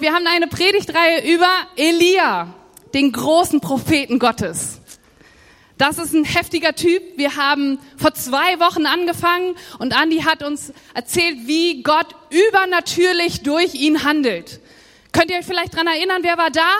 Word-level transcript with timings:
Wir 0.00 0.12
haben 0.12 0.28
eine 0.28 0.46
Predigtreihe 0.46 1.34
über 1.34 1.50
Elia, 1.74 2.54
den 2.94 3.10
großen 3.10 3.60
Propheten 3.60 4.20
Gottes. 4.20 4.78
Das 5.76 5.98
ist 5.98 6.14
ein 6.14 6.22
heftiger 6.22 6.76
Typ. 6.76 7.02
Wir 7.16 7.34
haben 7.34 7.80
vor 7.96 8.14
zwei 8.14 8.60
Wochen 8.60 8.86
angefangen 8.86 9.56
und 9.80 10.00
Andi 10.00 10.18
hat 10.20 10.44
uns 10.44 10.72
erzählt, 10.94 11.48
wie 11.48 11.82
Gott 11.82 12.06
übernatürlich 12.30 13.42
durch 13.42 13.74
ihn 13.74 14.04
handelt. 14.04 14.60
Könnt 15.10 15.32
ihr 15.32 15.38
euch 15.38 15.46
vielleicht 15.46 15.74
dran 15.74 15.88
erinnern, 15.88 16.22
wer 16.22 16.38
war 16.38 16.52
da? 16.52 16.70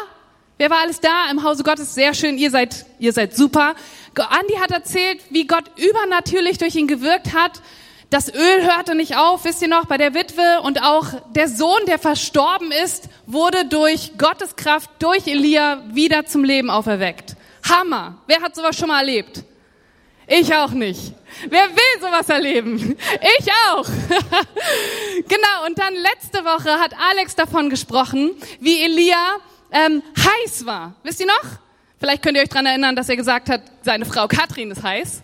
Wer 0.58 0.70
war 0.70 0.78
alles 0.78 1.00
da 1.00 1.28
im 1.28 1.42
Hause 1.42 1.64
Gottes? 1.64 1.96
Sehr 1.96 2.14
schön, 2.14 2.38
ihr 2.38 2.52
seid, 2.52 2.86
ihr 3.00 3.12
seid 3.12 3.36
super. 3.36 3.74
Andi 4.14 4.54
hat 4.60 4.70
erzählt, 4.70 5.20
wie 5.30 5.48
Gott 5.48 5.64
übernatürlich 5.76 6.58
durch 6.58 6.76
ihn 6.76 6.86
gewirkt 6.86 7.34
hat 7.34 7.62
das 8.10 8.32
Öl 8.32 8.64
hörte 8.64 8.94
nicht 8.94 9.16
auf, 9.16 9.44
wisst 9.44 9.60
ihr 9.60 9.68
noch, 9.68 9.84
bei 9.84 9.98
der 9.98 10.14
Witwe 10.14 10.60
und 10.62 10.82
auch 10.82 11.06
der 11.34 11.48
Sohn, 11.48 11.80
der 11.86 11.98
verstorben 11.98 12.72
ist, 12.72 13.08
wurde 13.26 13.66
durch 13.66 14.16
Gottes 14.16 14.56
Kraft, 14.56 14.90
durch 14.98 15.26
Elia 15.26 15.82
wieder 15.88 16.24
zum 16.24 16.42
Leben 16.42 16.70
auferweckt. 16.70 17.36
Hammer. 17.68 18.16
Wer 18.26 18.40
hat 18.40 18.54
sowas 18.54 18.76
schon 18.76 18.88
mal 18.88 19.00
erlebt? 19.00 19.44
Ich 20.26 20.54
auch 20.54 20.70
nicht. 20.70 21.12
Wer 21.48 21.68
will 21.68 22.00
sowas 22.00 22.28
erleben? 22.28 22.96
Ich 23.38 23.48
auch. 23.68 23.86
genau, 25.28 25.66
und 25.66 25.78
dann 25.78 25.94
letzte 25.94 26.44
Woche 26.44 26.78
hat 26.78 26.92
Alex 27.10 27.34
davon 27.34 27.70
gesprochen, 27.70 28.30
wie 28.60 28.82
Elia 28.82 29.36
ähm, 29.70 30.02
heiß 30.16 30.66
war. 30.66 30.94
Wisst 31.02 31.20
ihr 31.20 31.26
noch? 31.26 31.58
Vielleicht 31.98 32.22
könnt 32.22 32.36
ihr 32.36 32.42
euch 32.42 32.48
dran 32.48 32.66
erinnern, 32.66 32.94
dass 32.94 33.08
er 33.08 33.16
gesagt 33.16 33.48
hat, 33.48 33.62
seine 33.82 34.04
Frau 34.04 34.28
Katrin 34.28 34.70
ist 34.70 34.82
heiß. 34.82 35.22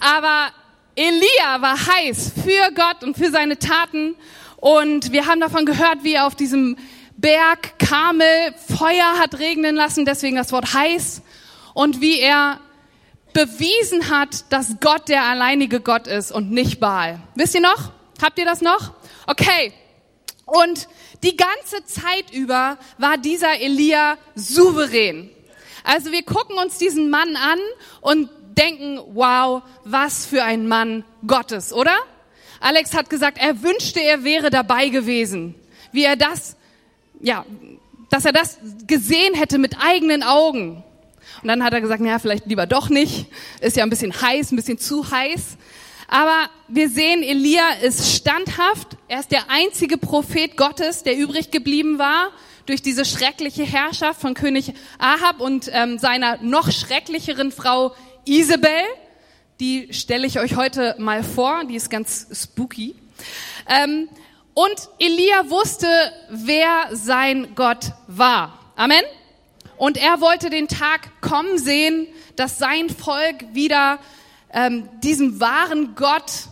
Aber 0.00 0.50
Elia 0.96 1.60
war 1.60 1.76
heiß 1.86 2.32
für 2.42 2.72
Gott 2.74 3.04
und 3.04 3.18
für 3.18 3.30
seine 3.30 3.58
Taten. 3.58 4.16
Und 4.56 5.12
wir 5.12 5.26
haben 5.26 5.40
davon 5.40 5.66
gehört, 5.66 6.02
wie 6.04 6.14
er 6.14 6.26
auf 6.26 6.34
diesem 6.34 6.76
Berg 7.18 7.78
Kamel 7.78 8.54
Feuer 8.66 9.18
hat 9.18 9.38
regnen 9.38 9.76
lassen, 9.76 10.06
deswegen 10.06 10.36
das 10.36 10.52
Wort 10.52 10.72
heiß. 10.72 11.20
Und 11.74 12.00
wie 12.00 12.18
er 12.18 12.60
bewiesen 13.34 14.08
hat, 14.08 14.50
dass 14.50 14.76
Gott 14.80 15.10
der 15.10 15.24
alleinige 15.24 15.80
Gott 15.80 16.06
ist 16.06 16.32
und 16.32 16.50
nicht 16.50 16.80
Baal. 16.80 17.20
Wisst 17.34 17.54
ihr 17.54 17.60
noch? 17.60 17.92
Habt 18.22 18.38
ihr 18.38 18.46
das 18.46 18.62
noch? 18.62 18.94
Okay. 19.26 19.74
Und 20.46 20.88
die 21.22 21.36
ganze 21.36 21.84
Zeit 21.84 22.32
über 22.32 22.78
war 22.96 23.18
dieser 23.18 23.60
Elia 23.60 24.16
souverän. 24.34 25.28
Also 25.84 26.10
wir 26.10 26.22
gucken 26.22 26.56
uns 26.56 26.78
diesen 26.78 27.10
Mann 27.10 27.36
an 27.36 27.58
und 28.00 28.30
denken, 28.56 29.00
wow, 29.14 29.62
was 29.84 30.26
für 30.26 30.42
ein 30.42 30.66
Mann 30.66 31.04
Gottes, 31.26 31.72
oder? 31.72 31.96
Alex 32.60 32.94
hat 32.94 33.10
gesagt, 33.10 33.38
er 33.38 33.62
wünschte, 33.62 34.00
er 34.00 34.24
wäre 34.24 34.50
dabei 34.50 34.88
gewesen, 34.88 35.54
wie 35.92 36.04
er 36.04 36.16
das, 36.16 36.56
ja, 37.20 37.44
dass 38.10 38.24
er 38.24 38.32
das 38.32 38.58
gesehen 38.86 39.34
hätte 39.34 39.58
mit 39.58 39.76
eigenen 39.78 40.22
Augen. 40.22 40.82
Und 41.42 41.48
dann 41.48 41.62
hat 41.62 41.74
er 41.74 41.80
gesagt, 41.80 42.00
naja, 42.00 42.18
vielleicht 42.18 42.46
lieber 42.46 42.66
doch 42.66 42.88
nicht. 42.88 43.26
Ist 43.60 43.76
ja 43.76 43.82
ein 43.82 43.90
bisschen 43.90 44.20
heiß, 44.20 44.52
ein 44.52 44.56
bisschen 44.56 44.78
zu 44.78 45.10
heiß. 45.10 45.58
Aber 46.08 46.48
wir 46.68 46.88
sehen, 46.88 47.22
Elia 47.22 47.68
ist 47.82 48.16
standhaft. 48.16 48.96
Er 49.08 49.20
ist 49.20 49.32
der 49.32 49.50
einzige 49.50 49.98
Prophet 49.98 50.56
Gottes, 50.56 51.02
der 51.02 51.16
übrig 51.16 51.50
geblieben 51.50 51.98
war 51.98 52.30
durch 52.66 52.82
diese 52.82 53.04
schreckliche 53.04 53.62
Herrschaft 53.62 54.20
von 54.20 54.34
König 54.34 54.74
Ahab 54.98 55.40
und 55.40 55.70
ähm, 55.72 55.98
seiner 55.98 56.38
noch 56.42 56.70
schrecklicheren 56.70 57.52
Frau 57.52 57.94
Isabel, 58.28 58.82
die 59.60 59.92
stelle 59.92 60.26
ich 60.26 60.40
euch 60.40 60.56
heute 60.56 60.96
mal 60.98 61.22
vor, 61.22 61.64
die 61.64 61.76
ist 61.76 61.90
ganz 61.90 62.26
spooky. 62.32 62.96
Ähm, 63.68 64.08
und 64.52 64.74
Elia 64.98 65.48
wusste, 65.48 65.86
wer 66.28 66.88
sein 66.90 67.54
Gott 67.54 67.92
war. 68.08 68.58
Amen. 68.74 69.02
Und 69.76 69.96
er 69.96 70.20
wollte 70.20 70.50
den 70.50 70.66
Tag 70.66 71.20
kommen 71.20 71.56
sehen, 71.58 72.08
dass 72.34 72.58
sein 72.58 72.90
Volk 72.90 73.54
wieder 73.54 74.00
ähm, 74.52 74.88
diesem 75.04 75.38
wahren 75.38 75.94
Gott 75.94 76.48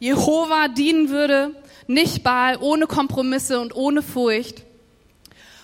Jehova 0.00 0.66
dienen 0.66 1.08
würde, 1.08 1.54
nicht 1.86 2.24
Baal, 2.24 2.58
ohne 2.60 2.88
Kompromisse 2.88 3.60
und 3.60 3.76
ohne 3.76 4.02
Furcht. 4.02 4.64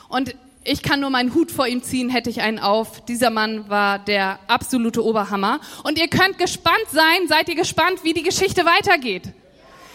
Und 0.09 0.37
ich 0.69 0.83
kann 0.83 1.01
nur 1.01 1.09
meinen 1.09 1.35
Hut 1.35 1.51
vor 1.51 1.67
ihm 1.67 1.83
ziehen, 1.83 2.11
hätte 2.11 2.29
ich 2.29 2.43
einen 2.43 2.59
auf. 2.59 3.03
Dieser 3.07 3.31
Mann 3.31 3.71
war 3.71 3.99
der 3.99 4.39
absolute 4.49 5.03
Oberhammer. 5.03 5.61
Und 5.83 5.99
ihr 5.99 6.09
könnt 6.09 6.37
gespannt 6.37 6.87
sein, 6.93 7.27
seid 7.27 7.49
ihr 7.49 7.55
gespannt, 7.55 8.05
wie 8.05 8.13
die 8.13 8.23
Geschichte 8.23 8.67
weitergeht. 8.67 9.33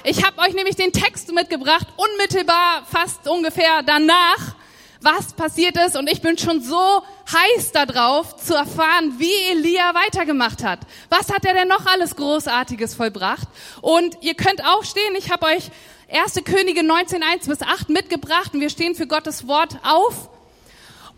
Ich 0.04 0.26
habe 0.26 0.42
euch 0.42 0.56
nämlich 0.56 0.76
den 0.76 0.92
Text 0.92 1.32
mitgebracht, 1.32 1.88
unmittelbar, 1.96 2.86
fast 2.92 3.28
ungefähr 3.28 3.84
danach, 3.86 4.56
was 5.00 5.34
passiert 5.34 5.78
ist. 5.78 5.96
Und 5.96 6.10
ich 6.10 6.22
bin 6.22 6.40
schon 6.40 6.62
so 6.64 7.04
heiß 7.32 7.72
darauf, 7.72 8.36
zu 8.38 8.56
erfahren, 8.56 9.14
wie 9.20 9.52
Elia 9.52 9.94
weitergemacht 9.94 10.64
hat. 10.64 10.80
Was 11.10 11.32
hat 11.32 11.46
er 11.46 11.54
denn 11.54 11.68
noch 11.68 11.86
alles 11.86 12.16
Großartiges 12.16 12.96
vollbracht? 12.96 13.48
Und 13.82 14.18
ihr 14.22 14.34
könnt 14.34 14.66
aufstehen, 14.66 15.14
ich 15.20 15.30
habe 15.32 15.46
euch 15.46 15.70
1. 16.12 16.44
Könige 16.44 16.84
19, 16.84 17.22
1 17.22 17.48
bis 17.48 17.62
8 17.62 17.90
mitgebracht 17.90 18.56
und 18.56 18.60
wir 18.60 18.72
stehen 18.72 18.96
für 18.96 19.06
Gottes 19.06 19.48
Wort 19.48 19.78
auf. 19.84 20.30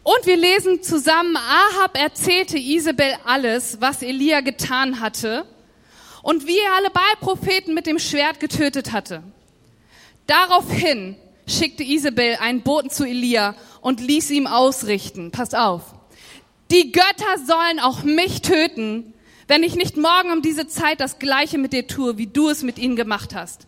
Und 0.06 0.28
wir 0.28 0.38
lesen 0.38 0.84
zusammen, 0.84 1.36
Ahab 1.36 1.98
erzählte 1.98 2.60
Isabel 2.60 3.16
alles, 3.26 3.82
was 3.82 4.04
Elia 4.04 4.42
getan 4.42 5.00
hatte 5.00 5.48
und 6.22 6.46
wie 6.46 6.60
er 6.60 6.76
alle 6.76 6.92
Baalpropheten 6.92 7.74
mit 7.74 7.88
dem 7.88 7.98
Schwert 7.98 8.40
getötet 8.40 8.92
hatte. 8.92 9.24
Daraufhin 10.28 11.16
schickte 11.48 11.82
Isabel 11.82 12.38
einen 12.40 12.62
Boten 12.62 12.92
zu 12.92 13.04
Elia 13.04 13.56
und 13.82 14.00
ließ 14.00 14.30
ihm 14.30 14.46
ausrichten. 14.46 15.32
Pass 15.32 15.56
auf. 15.56 15.82
Die 16.70 16.92
Götter 16.92 17.40
sollen 17.44 17.80
auch 17.80 18.04
mich 18.04 18.44
töten, 18.44 19.16
wenn 19.48 19.64
ich 19.64 19.74
nicht 19.74 19.98
morgen 19.98 20.32
um 20.32 20.44
diese 20.44 20.68
Zeit 20.68 21.00
das 21.00 21.18
Gleiche 21.18 21.58
mit 21.58 21.74
dir 21.74 21.88
tue, 21.88 22.20
wie 22.20 22.28
du 22.28 22.50
es 22.50 22.62
mit 22.62 22.78
ihnen 22.78 22.96
gemacht 22.96 23.34
hast. 23.34 23.66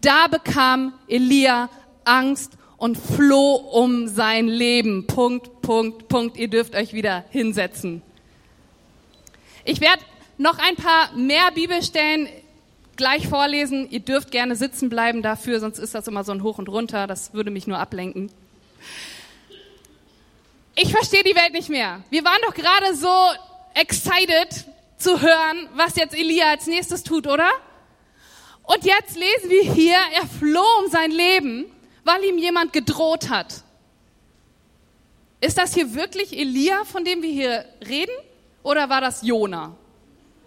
Da 0.00 0.28
bekam 0.28 0.94
Elia 1.08 1.68
Angst 2.04 2.52
und 2.82 2.98
floh 2.98 3.54
um 3.54 4.08
sein 4.08 4.48
Leben. 4.48 5.06
Punkt, 5.06 5.62
Punkt, 5.62 6.08
Punkt. 6.08 6.36
Ihr 6.36 6.48
dürft 6.48 6.74
euch 6.74 6.92
wieder 6.92 7.24
hinsetzen. 7.30 8.02
Ich 9.64 9.80
werde 9.80 10.02
noch 10.36 10.58
ein 10.58 10.74
paar 10.74 11.12
mehr 11.14 11.52
Bibelstellen 11.54 12.28
gleich 12.96 13.28
vorlesen. 13.28 13.88
Ihr 13.88 14.00
dürft 14.00 14.32
gerne 14.32 14.56
sitzen 14.56 14.88
bleiben 14.88 15.22
dafür, 15.22 15.60
sonst 15.60 15.78
ist 15.78 15.94
das 15.94 16.08
immer 16.08 16.24
so 16.24 16.32
ein 16.32 16.42
Hoch 16.42 16.58
und 16.58 16.68
Runter. 16.68 17.06
Das 17.06 17.32
würde 17.32 17.52
mich 17.52 17.68
nur 17.68 17.78
ablenken. 17.78 18.32
Ich 20.74 20.90
verstehe 20.90 21.22
die 21.22 21.36
Welt 21.36 21.52
nicht 21.52 21.68
mehr. 21.68 22.02
Wir 22.10 22.24
waren 22.24 22.40
doch 22.44 22.54
gerade 22.54 22.96
so 22.96 23.14
excited 23.74 24.66
zu 24.96 25.22
hören, 25.22 25.68
was 25.76 25.94
jetzt 25.94 26.18
Elia 26.18 26.50
als 26.50 26.66
nächstes 26.66 27.04
tut, 27.04 27.28
oder? 27.28 27.48
Und 28.64 28.84
jetzt 28.84 29.16
lesen 29.16 29.50
wir 29.50 29.72
hier, 29.72 29.98
er 30.16 30.26
floh 30.26 30.80
um 30.82 30.90
sein 30.90 31.12
Leben 31.12 31.66
weil 32.04 32.24
ihm 32.24 32.38
jemand 32.38 32.72
gedroht 32.72 33.28
hat. 33.28 33.62
Ist 35.40 35.58
das 35.58 35.74
hier 35.74 35.94
wirklich 35.94 36.38
Elia, 36.38 36.84
von 36.84 37.04
dem 37.04 37.22
wir 37.22 37.30
hier 37.30 37.64
reden? 37.86 38.14
Oder 38.62 38.88
war 38.88 39.00
das 39.00 39.22
Jona? 39.22 39.76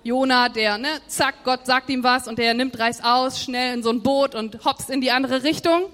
Jona, 0.04 0.50
der, 0.50 0.78
ne, 0.78 1.02
zack, 1.08 1.44
Gott 1.44 1.66
sagt 1.66 1.90
ihm 1.90 2.04
was 2.04 2.28
und 2.28 2.38
der 2.38 2.54
nimmt 2.54 2.78
Reis 2.78 3.04
aus, 3.04 3.42
schnell 3.42 3.74
in 3.74 3.84
so 3.84 3.90
ein 3.90 4.04
Boot 4.04 4.36
und 4.36 4.64
hops 4.64 4.90
in 4.90 5.02
die 5.02 5.12
andere 5.12 5.44
Richtung. 5.44 5.92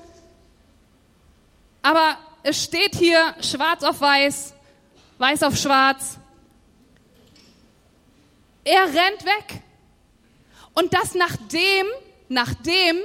Aber 1.81 2.17
es 2.43 2.63
steht 2.63 2.95
hier 2.95 3.33
schwarz 3.41 3.83
auf 3.83 4.01
weiß, 4.01 4.53
weiß 5.17 5.43
auf 5.43 5.55
schwarz. 5.55 6.17
Er 8.63 8.83
rennt 8.83 9.25
weg. 9.25 9.61
Und 10.73 10.93
das 10.93 11.15
nachdem, 11.15 11.87
nachdem 12.29 12.97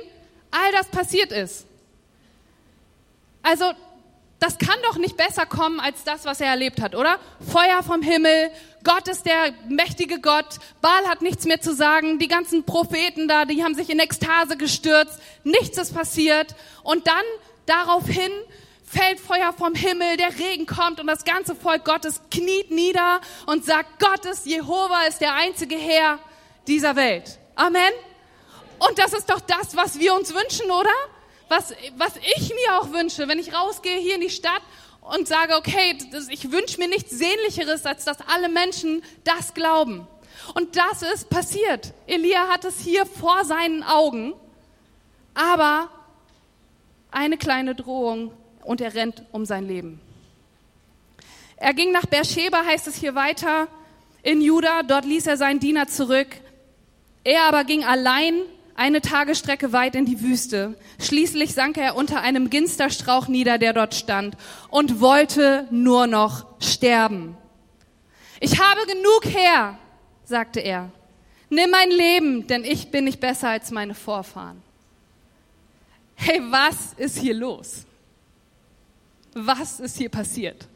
all 0.51 0.73
das 0.73 0.89
passiert 0.89 1.33
ist. 1.33 1.67
Also, 3.47 3.73
das 4.41 4.59
kann 4.59 4.75
doch 4.83 4.97
nicht 4.97 5.17
besser 5.17 5.47
kommen 5.47 5.79
als 5.79 6.03
das, 6.03 6.25
was 6.25 6.41
er 6.41 6.49
erlebt 6.49 6.83
hat, 6.83 6.97
oder? 6.97 7.21
Feuer 7.49 7.81
vom 7.85 8.03
Himmel, 8.03 8.51
Gott 8.83 9.07
ist 9.07 9.25
der 9.25 9.53
mächtige 9.69 10.21
Gott, 10.21 10.59
Baal 10.83 11.07
hat 11.07 11.23
nichts 11.23 11.45
mehr 11.45 11.61
zu 11.61 11.73
sagen, 11.73 12.19
die 12.19 12.27
ganzen 12.27 12.65
Propheten 12.65 13.29
da, 13.29 13.45
die 13.45 13.63
haben 13.63 13.77
sich 13.77 13.89
in 13.89 14.01
Ekstase 14.01 14.57
gestürzt, 14.57 15.21
nichts 15.45 15.79
ist 15.79 15.95
passiert. 15.95 16.57
Und 16.83 17.07
dann 17.07 17.23
daraufhin 17.67 18.33
fällt 18.85 19.21
Feuer 19.21 19.53
vom 19.53 19.77
Himmel, 19.77 20.17
der 20.17 20.37
Regen 20.37 20.67
kommt 20.67 20.99
und 20.99 21.07
das 21.07 21.25
ganze 21.25 21.55
Volk 21.55 21.85
Gottes 21.85 22.21
kniet 22.33 22.73
nieder 22.73 23.21
und 23.47 23.65
sagt, 23.65 24.01
Gottes, 24.01 24.45
Jehova 24.45 25.03
ist 25.09 25.21
der 25.21 25.35
einzige 25.35 25.77
Herr 25.77 26.19
dieser 26.67 26.97
Welt. 26.97 27.39
Amen. 27.55 27.93
Und 28.81 28.99
das 28.99 29.13
ist 29.13 29.31
doch 29.31 29.41
das, 29.41 29.77
was 29.77 30.01
wir 30.01 30.15
uns 30.15 30.35
wünschen, 30.35 30.69
oder? 30.69 30.91
Was, 31.49 31.75
was 31.97 32.17
ich 32.37 32.49
mir 32.51 32.81
auch 32.81 32.93
wünsche, 32.93 33.29
wenn 33.29 33.39
ich 33.39 33.55
rausgehe 33.55 33.99
hier 33.99 34.17
in 34.17 34.21
die 34.21 34.31
Stadt 34.31 34.63
und 35.01 35.29
sage, 35.29 35.55
okay, 35.57 35.97
das, 36.11 36.29
ich 36.29 36.51
wünsche 36.51 36.79
mir 36.79 36.89
nichts 36.89 37.11
Sehnlicheres, 37.11 37.87
als 37.87 38.05
dass 38.05 38.19
alle 38.29 38.49
Menschen 38.49 39.03
das 39.25 39.55
glauben. 39.55 40.07
Und 40.55 40.77
das 40.77 41.03
ist 41.03 41.31
passiert. 41.31 41.93
Elia 42.07 42.49
hat 42.49 42.65
es 42.65 42.81
hier 42.81 43.07
vor 43.07 43.45
seinen 43.45 43.83
Augen, 43.83 44.35
aber 45.35 45.91
eine 47.11 47.37
kleine 47.37 47.75
Drohung 47.75 48.33
und 48.65 48.81
er 48.81 48.95
rennt 48.95 49.23
um 49.33 49.45
sein 49.45 49.67
Leben. 49.67 50.01
Er 51.57 51.73
ging 51.73 51.91
nach 51.93 52.07
Beersheba, 52.07 52.65
heißt 52.65 52.87
es 52.87 52.97
hier 52.97 53.15
weiter, 53.15 53.69
in 54.23 54.43
Juda. 54.43 54.83
Dort 54.83 55.05
ließ 55.05 55.27
er 55.27 55.37
seinen 55.37 55.61
Diener 55.61 55.89
zurück. 55.89 56.29
Er 57.25 57.45
aber 57.45 57.65
ging 57.65 57.85
allein 57.85 58.43
eine 58.77 59.01
Tagesstrecke 59.01 59.73
weit 59.73 59.95
in 59.95 60.05
die 60.05 60.21
Wüste. 60.21 60.79
Schließlich 61.01 61.55
sank 61.55 61.79
er 61.79 61.97
unter 61.97 62.21
einem 62.21 62.51
Ginsterstrauch 62.51 63.29
nieder, 63.29 63.59
der 63.59 63.73
dort 63.73 63.95
stand, 63.95 64.37
und 64.69 65.01
wollte 65.01 65.67
nur 65.71 66.07
noch 66.07 66.47
sterben. 66.61 67.37
Ich 68.41 68.61
habe 68.61 68.81
genug 68.87 69.25
her, 69.25 69.79
sagte 70.25 70.61
er. 70.61 70.91
Nimm 71.49 71.71
mein 71.71 71.91
Leben, 71.91 72.47
denn 72.47 72.65
ich 72.65 72.91
bin 72.91 73.05
nicht 73.05 73.21
besser 73.21 73.49
als 73.49 73.71
meine 73.71 73.95
Vorfahren. 73.95 74.63
Hey, 76.17 76.41
was 76.51 76.93
ist 76.97 77.19
hier 77.19 77.35
los? 77.35 77.85
Was 79.35 79.81
ist 79.81 79.97
hier 79.97 80.09
passiert? 80.09 80.67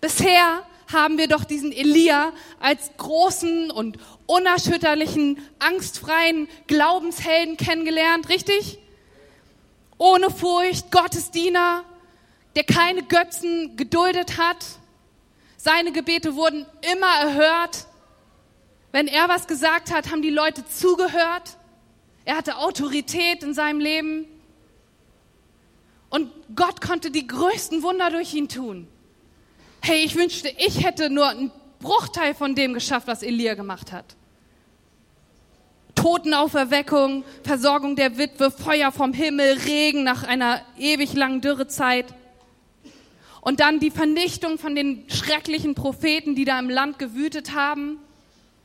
Bisher 0.00 0.64
haben 0.92 1.18
wir 1.18 1.28
doch 1.28 1.44
diesen 1.44 1.72
Elia 1.72 2.32
als 2.58 2.90
großen 2.96 3.70
und 3.70 3.98
unerschütterlichen, 4.30 5.38
angstfreien 5.58 6.48
Glaubenshelden 6.68 7.56
kennengelernt, 7.56 8.28
richtig? 8.28 8.78
Ohne 9.98 10.30
Furcht, 10.30 10.92
Gottesdiener, 10.92 11.84
der 12.54 12.62
keine 12.62 13.02
Götzen 13.02 13.76
geduldet 13.76 14.38
hat. 14.38 14.64
Seine 15.56 15.90
Gebete 15.90 16.36
wurden 16.36 16.64
immer 16.92 17.12
erhört. 17.20 17.86
Wenn 18.92 19.08
er 19.08 19.28
was 19.28 19.48
gesagt 19.48 19.92
hat, 19.92 20.12
haben 20.12 20.22
die 20.22 20.30
Leute 20.30 20.64
zugehört. 20.66 21.56
Er 22.24 22.36
hatte 22.36 22.58
Autorität 22.58 23.42
in 23.42 23.52
seinem 23.52 23.80
Leben. 23.80 24.26
Und 26.08 26.30
Gott 26.54 26.80
konnte 26.80 27.10
die 27.10 27.26
größten 27.26 27.82
Wunder 27.82 28.10
durch 28.10 28.32
ihn 28.32 28.48
tun. 28.48 28.86
Hey, 29.82 30.04
ich 30.04 30.14
wünschte, 30.14 30.54
ich 30.58 30.84
hätte 30.84 31.10
nur 31.10 31.28
einen 31.28 31.50
Bruchteil 31.80 32.34
von 32.34 32.54
dem 32.54 32.74
geschafft, 32.74 33.08
was 33.08 33.22
Elia 33.22 33.54
gemacht 33.54 33.90
hat. 33.90 34.16
Totenauferweckung, 36.00 37.24
Versorgung 37.42 37.94
der 37.94 38.16
Witwe, 38.16 38.50
Feuer 38.50 38.90
vom 38.90 39.12
Himmel, 39.12 39.58
Regen 39.66 40.02
nach 40.02 40.22
einer 40.22 40.62
ewig 40.78 41.12
langen 41.12 41.42
Dürrezeit. 41.42 42.06
Und 43.42 43.60
dann 43.60 43.80
die 43.80 43.90
Vernichtung 43.90 44.58
von 44.58 44.74
den 44.74 45.04
schrecklichen 45.10 45.74
Propheten, 45.74 46.34
die 46.34 46.44
da 46.44 46.58
im 46.58 46.70
Land 46.70 46.98
gewütet 46.98 47.54
haben, 47.54 47.98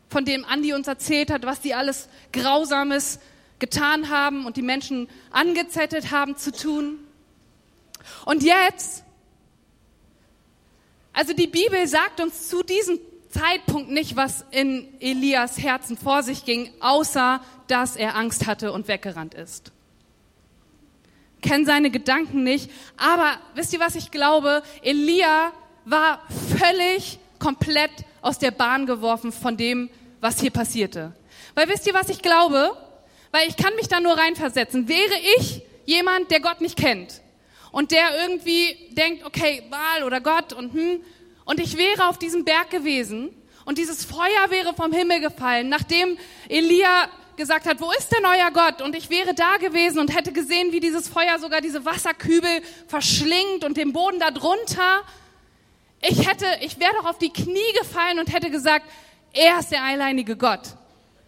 von 0.10 0.24
dem 0.24 0.46
Andi 0.46 0.74
uns 0.74 0.88
erzählt 0.88 1.30
hat, 1.30 1.46
was 1.46 1.60
die 1.60 1.74
alles 1.74 2.08
Grausames 2.32 3.20
getan 3.60 4.10
haben 4.10 4.46
und 4.46 4.56
die 4.56 4.62
Menschen 4.62 5.10
angezettelt 5.32 6.12
haben 6.12 6.38
zu 6.38 6.54
tun. 6.54 7.00
Und 8.26 8.44
jetzt 8.44 9.04
also 11.16 11.32
die 11.32 11.48
Bibel 11.48 11.88
sagt 11.88 12.20
uns 12.20 12.50
zu 12.50 12.62
diesem 12.62 13.00
Zeitpunkt 13.36 13.92
nicht, 13.92 14.16
was 14.16 14.46
in 14.52 14.88
Elias 15.02 15.58
Herzen 15.58 15.98
vor 15.98 16.24
sich 16.24 16.46
ging, 16.46 16.72
außer 16.80 17.42
dass 17.68 17.96
er 17.96 18.16
Angst 18.16 18.48
hatte 18.48 18.72
und 18.72 18.88
weggerannt 18.88 19.34
ist. 19.34 19.72
Kennen 21.42 21.66
seine 21.66 21.92
Gedanken 21.92 22.44
nicht, 22.44 22.72
aber 22.98 23.34
wisst 23.54 23.74
ihr, 23.74 23.80
was 23.80 23.96
ich 23.96 24.10
glaube? 24.10 24.64
Elia 24.82 25.52
war 25.84 26.22
völlig 26.58 27.20
komplett 27.38 27.92
aus 28.22 28.40
der 28.40 28.52
Bahn 28.52 28.86
geworfen 28.86 29.32
von 29.32 29.58
dem, 29.58 29.90
was 30.22 30.40
hier 30.40 30.52
passierte. 30.52 31.14
Weil 31.54 31.68
wisst 31.68 31.86
ihr, 31.88 31.94
was 31.94 32.10
ich 32.10 32.22
glaube? 32.22 32.76
Weil 33.32 33.48
ich 33.50 33.58
kann 33.58 33.76
mich 33.76 33.90
da 33.90 34.00
nur 34.00 34.18
reinversetzen. 34.18 34.88
Wäre 34.88 35.16
ich 35.38 35.62
jemand, 35.86 36.32
der 36.32 36.40
Gott 36.40 36.62
nicht 36.62 36.78
kennt, 36.78 37.22
und 37.76 37.92
der 37.92 38.06
irgendwie 38.22 38.88
denkt, 38.92 39.26
okay, 39.26 39.62
Baal 39.70 40.04
oder 40.06 40.22
Gott 40.22 40.54
und 40.54 40.72
hm, 40.72 41.02
und 41.46 41.60
ich 41.60 41.78
wäre 41.78 42.10
auf 42.10 42.18
diesem 42.18 42.44
Berg 42.44 42.70
gewesen 42.70 43.30
und 43.64 43.78
dieses 43.78 44.04
Feuer 44.04 44.50
wäre 44.50 44.74
vom 44.74 44.92
Himmel 44.92 45.22
gefallen, 45.22 45.70
nachdem 45.70 46.18
Elia 46.50 47.10
gesagt 47.36 47.66
hat, 47.66 47.82
wo 47.82 47.92
ist 47.92 48.12
denn 48.12 48.26
euer 48.26 48.52
Gott? 48.52 48.82
Und 48.82 48.96
ich 48.96 49.10
wäre 49.10 49.34
da 49.34 49.58
gewesen 49.58 50.00
und 50.00 50.16
hätte 50.16 50.32
gesehen, 50.32 50.72
wie 50.72 50.80
dieses 50.80 51.08
Feuer 51.08 51.40
sogar 51.40 51.62
diese 51.62 51.86
Wasserkübel 51.86 52.62
verschlingt 52.88 53.64
und 53.64 53.78
den 53.78 53.94
Boden 53.94 54.20
darunter. 54.20 55.02
Ich 56.02 56.28
hätte, 56.28 56.46
ich 56.62 56.80
wäre 56.80 56.94
doch 56.94 57.06
auf 57.06 57.18
die 57.18 57.32
Knie 57.32 57.74
gefallen 57.80 58.20
und 58.20 58.32
hätte 58.32 58.50
gesagt, 58.50 58.86
er 59.34 59.60
ist 59.60 59.72
der 59.72 59.84
alleinige 59.84 60.38
Gott. 60.38 60.62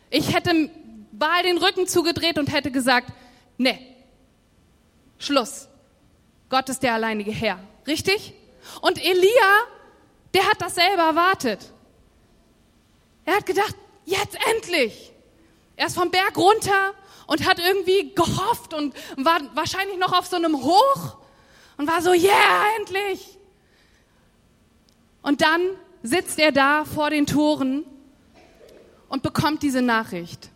Ich 0.09 0.33
hätte 0.33 0.69
Baal 1.11 1.43
den 1.43 1.57
Rücken 1.57 1.87
zugedreht 1.87 2.37
und 2.37 2.51
hätte 2.53 2.71
gesagt, 2.71 3.11
ne, 3.57 3.77
Schluss. 5.17 5.67
Gott 6.49 6.69
ist 6.69 6.83
der 6.83 6.93
alleinige 6.93 7.31
Herr. 7.31 7.59
Richtig? 7.85 8.33
Und 8.81 9.03
Elia, 9.03 9.67
der 10.33 10.47
hat 10.47 10.61
das 10.61 10.75
selber 10.75 11.03
erwartet. 11.03 11.73
Er 13.25 13.37
hat 13.37 13.45
gedacht, 13.45 13.75
jetzt 14.05 14.37
endlich. 14.53 15.11
Er 15.75 15.87
ist 15.87 15.95
vom 15.95 16.11
Berg 16.11 16.37
runter 16.37 16.93
und 17.27 17.47
hat 17.47 17.59
irgendwie 17.59 18.13
gehofft 18.15 18.73
und 18.73 18.93
war 19.17 19.39
wahrscheinlich 19.53 19.97
noch 19.97 20.17
auf 20.17 20.27
so 20.27 20.37
einem 20.37 20.61
Hoch 20.61 21.17
und 21.77 21.87
war 21.87 22.01
so, 22.01 22.13
yeah, 22.13 22.63
endlich. 22.79 23.37
Und 25.21 25.41
dann 25.41 25.61
sitzt 26.03 26.39
er 26.39 26.51
da 26.51 26.85
vor 26.85 27.09
den 27.09 27.25
Toren 27.25 27.83
und 29.09 29.23
bekommt 29.23 29.61
diese 29.61 29.81
Nachricht 29.81 30.49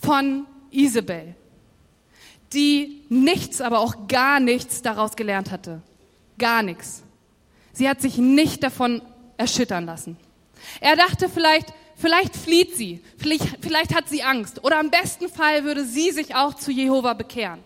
von 0.00 0.46
Isabel 0.70 1.34
die 2.54 3.02
nichts, 3.08 3.60
aber 3.60 3.80
auch 3.80 4.06
gar 4.08 4.40
nichts 4.40 4.80
daraus 4.82 5.16
gelernt 5.16 5.50
hatte. 5.50 5.82
Gar 6.38 6.62
nichts. 6.62 7.02
Sie 7.74 7.88
hat 7.88 8.00
sich 8.00 8.16
nicht 8.16 8.62
davon 8.62 9.02
erschüttern 9.36 9.84
lassen. 9.84 10.16
Er 10.80 10.96
dachte 10.96 11.28
vielleicht, 11.28 11.74
vielleicht 11.96 12.36
flieht 12.36 12.76
sie, 12.76 13.02
vielleicht, 13.18 13.58
vielleicht 13.60 13.94
hat 13.94 14.08
sie 14.08 14.22
Angst 14.22 14.64
oder 14.64 14.80
im 14.80 14.90
besten 14.90 15.28
Fall 15.28 15.64
würde 15.64 15.84
sie 15.84 16.12
sich 16.12 16.34
auch 16.34 16.54
zu 16.54 16.70
Jehova 16.70 17.14
bekehren. 17.14 17.60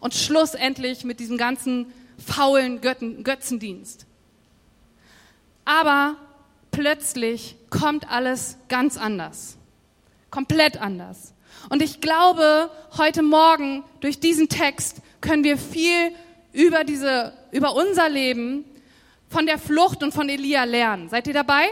Und 0.00 0.14
schlussendlich 0.14 1.04
mit 1.04 1.20
diesem 1.20 1.36
ganzen 1.36 1.92
faulen 2.18 2.80
Götten, 2.80 3.24
Götzendienst. 3.24 4.06
Aber 5.64 6.16
plötzlich 6.70 7.56
kommt 7.70 8.10
alles 8.10 8.56
ganz 8.68 8.96
anders. 8.96 9.56
Komplett 10.30 10.80
anders. 10.80 11.34
Und 11.68 11.82
ich 11.82 12.00
glaube, 12.00 12.70
heute 12.96 13.22
Morgen 13.22 13.84
durch 14.00 14.18
diesen 14.18 14.48
Text 14.48 14.98
können 15.20 15.44
wir 15.44 15.56
viel 15.56 16.10
über 16.52 16.84
diese, 16.84 17.32
über 17.52 17.74
unser 17.74 18.08
Leben 18.08 18.64
von 19.34 19.46
der 19.46 19.58
Flucht 19.58 20.04
und 20.04 20.14
von 20.14 20.28
Elia 20.28 20.62
lernen. 20.62 21.08
Seid 21.08 21.26
ihr 21.26 21.34
dabei? 21.34 21.66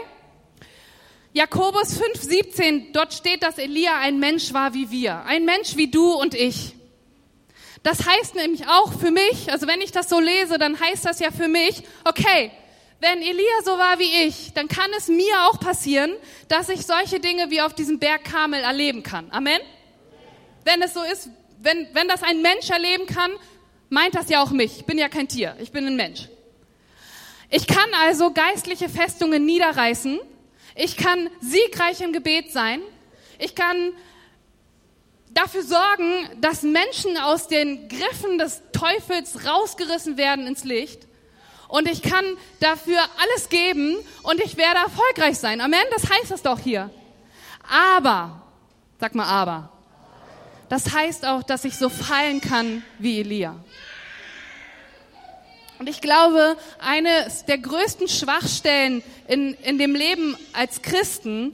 Jakobus 1.31 1.97
5,17, 1.97 2.91
dort 2.91 3.13
steht, 3.13 3.41
dass 3.41 3.57
Elia 3.57 3.99
ein 3.99 4.19
Mensch 4.19 4.53
war 4.53 4.73
wie 4.73 4.91
wir. 4.91 5.23
Ein 5.25 5.45
Mensch 5.45 5.77
wie 5.77 5.89
du 5.89 6.11
und 6.11 6.35
ich. 6.35 6.75
Das 7.81 8.05
heißt 8.05 8.35
nämlich 8.35 8.67
auch 8.67 8.91
für 8.99 9.11
mich, 9.11 9.49
also 9.49 9.65
wenn 9.65 9.79
ich 9.79 9.93
das 9.93 10.09
so 10.09 10.19
lese, 10.19 10.57
dann 10.57 10.77
heißt 10.77 11.05
das 11.05 11.19
ja 11.19 11.31
für 11.31 11.47
mich, 11.47 11.83
okay, 12.03 12.51
wenn 12.99 13.21
Elia 13.21 13.61
so 13.63 13.71
war 13.71 13.97
wie 13.97 14.27
ich, 14.27 14.51
dann 14.53 14.67
kann 14.67 14.91
es 14.97 15.07
mir 15.07 15.47
auch 15.49 15.57
passieren, 15.57 16.11
dass 16.49 16.67
ich 16.67 16.85
solche 16.85 17.21
Dinge 17.21 17.49
wie 17.49 17.61
auf 17.61 17.73
diesem 17.73 17.97
Berg 17.97 18.25
Karmel 18.25 18.59
erleben 18.59 19.03
kann. 19.03 19.31
Amen? 19.31 19.61
wenn 20.65 20.81
es 20.81 20.93
so 20.93 21.01
ist, 21.03 21.29
wenn, 21.61 21.87
wenn 21.93 22.09
das 22.09 22.23
ein 22.23 22.41
Mensch 22.41 22.69
erleben 22.69 23.05
kann, 23.05 23.31
meint 23.89 24.15
das 24.15 24.29
ja 24.29 24.43
auch 24.43 24.51
mich. 24.51 24.79
Ich 24.79 24.85
bin 24.85 24.97
ja 24.97 25.07
kein 25.07 25.27
Tier, 25.27 25.55
ich 25.59 25.71
bin 25.71 25.87
ein 25.87 25.95
Mensch. 25.95 26.27
Ich 27.55 27.67
kann 27.67 27.87
also 28.01 28.31
geistliche 28.31 28.89
Festungen 28.89 29.45
niederreißen. 29.45 30.19
Ich 30.73 30.97
kann 30.97 31.29
siegreich 31.39 32.01
im 32.01 32.11
Gebet 32.11 32.51
sein. 32.51 32.81
Ich 33.37 33.53
kann 33.53 33.91
dafür 35.29 35.61
sorgen, 35.61 36.29
dass 36.41 36.63
Menschen 36.63 37.15
aus 37.15 37.47
den 37.47 37.87
Griffen 37.89 38.39
des 38.39 38.63
Teufels 38.71 39.45
rausgerissen 39.45 40.17
werden 40.17 40.47
ins 40.47 40.63
Licht. 40.63 41.05
Und 41.67 41.87
ich 41.87 42.01
kann 42.01 42.25
dafür 42.59 42.97
alles 43.21 43.49
geben 43.49 43.97
und 44.23 44.43
ich 44.43 44.57
werde 44.57 44.79
erfolgreich 44.79 45.37
sein. 45.37 45.61
Amen, 45.61 45.85
das 45.91 46.09
heißt 46.09 46.31
es 46.31 46.41
doch 46.41 46.57
hier. 46.57 46.89
Aber, 47.69 48.41
sag 48.99 49.13
mal 49.13 49.27
aber. 49.27 49.69
Das 50.69 50.91
heißt 50.91 51.23
auch, 51.27 51.43
dass 51.43 51.65
ich 51.65 51.77
so 51.77 51.89
fallen 51.89 52.41
kann 52.41 52.81
wie 52.97 53.19
Elia. 53.19 53.63
Und 55.83 55.89
ich 55.89 55.99
glaube, 55.99 56.55
eine 56.79 57.27
der 57.49 57.57
größten 57.57 58.07
Schwachstellen 58.07 59.03
in, 59.27 59.53
in 59.55 59.77
dem 59.77 59.95
Leben 59.95 60.37
als 60.53 60.81
Christen 60.81 61.53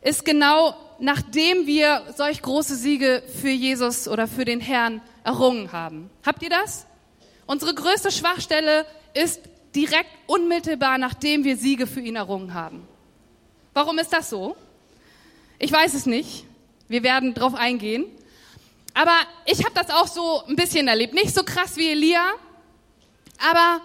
ist 0.00 0.24
genau, 0.24 0.74
nachdem 0.98 1.66
wir 1.66 2.14
solch 2.16 2.40
große 2.40 2.74
Siege 2.74 3.22
für 3.42 3.50
Jesus 3.50 4.08
oder 4.08 4.26
für 4.28 4.46
den 4.46 4.60
Herrn 4.60 5.02
errungen 5.24 5.72
haben. 5.72 6.08
Habt 6.24 6.42
ihr 6.42 6.48
das? 6.48 6.86
Unsere 7.44 7.74
größte 7.74 8.10
Schwachstelle 8.10 8.86
ist 9.12 9.42
direkt 9.74 10.08
unmittelbar, 10.26 10.96
nachdem 10.96 11.44
wir 11.44 11.58
Siege 11.58 11.86
für 11.86 12.00
ihn 12.00 12.16
errungen 12.16 12.54
haben. 12.54 12.88
Warum 13.74 13.98
ist 13.98 14.14
das 14.14 14.30
so? 14.30 14.56
Ich 15.58 15.70
weiß 15.70 15.92
es 15.92 16.06
nicht. 16.06 16.46
Wir 16.88 17.02
werden 17.02 17.34
darauf 17.34 17.52
eingehen. 17.52 18.06
Aber 18.94 19.18
ich 19.44 19.62
habe 19.66 19.74
das 19.74 19.90
auch 19.90 20.06
so 20.06 20.44
ein 20.48 20.56
bisschen 20.56 20.88
erlebt. 20.88 21.12
Nicht 21.12 21.34
so 21.34 21.42
krass 21.42 21.76
wie 21.76 21.90
Elia, 21.90 22.32
Aber 23.38 23.80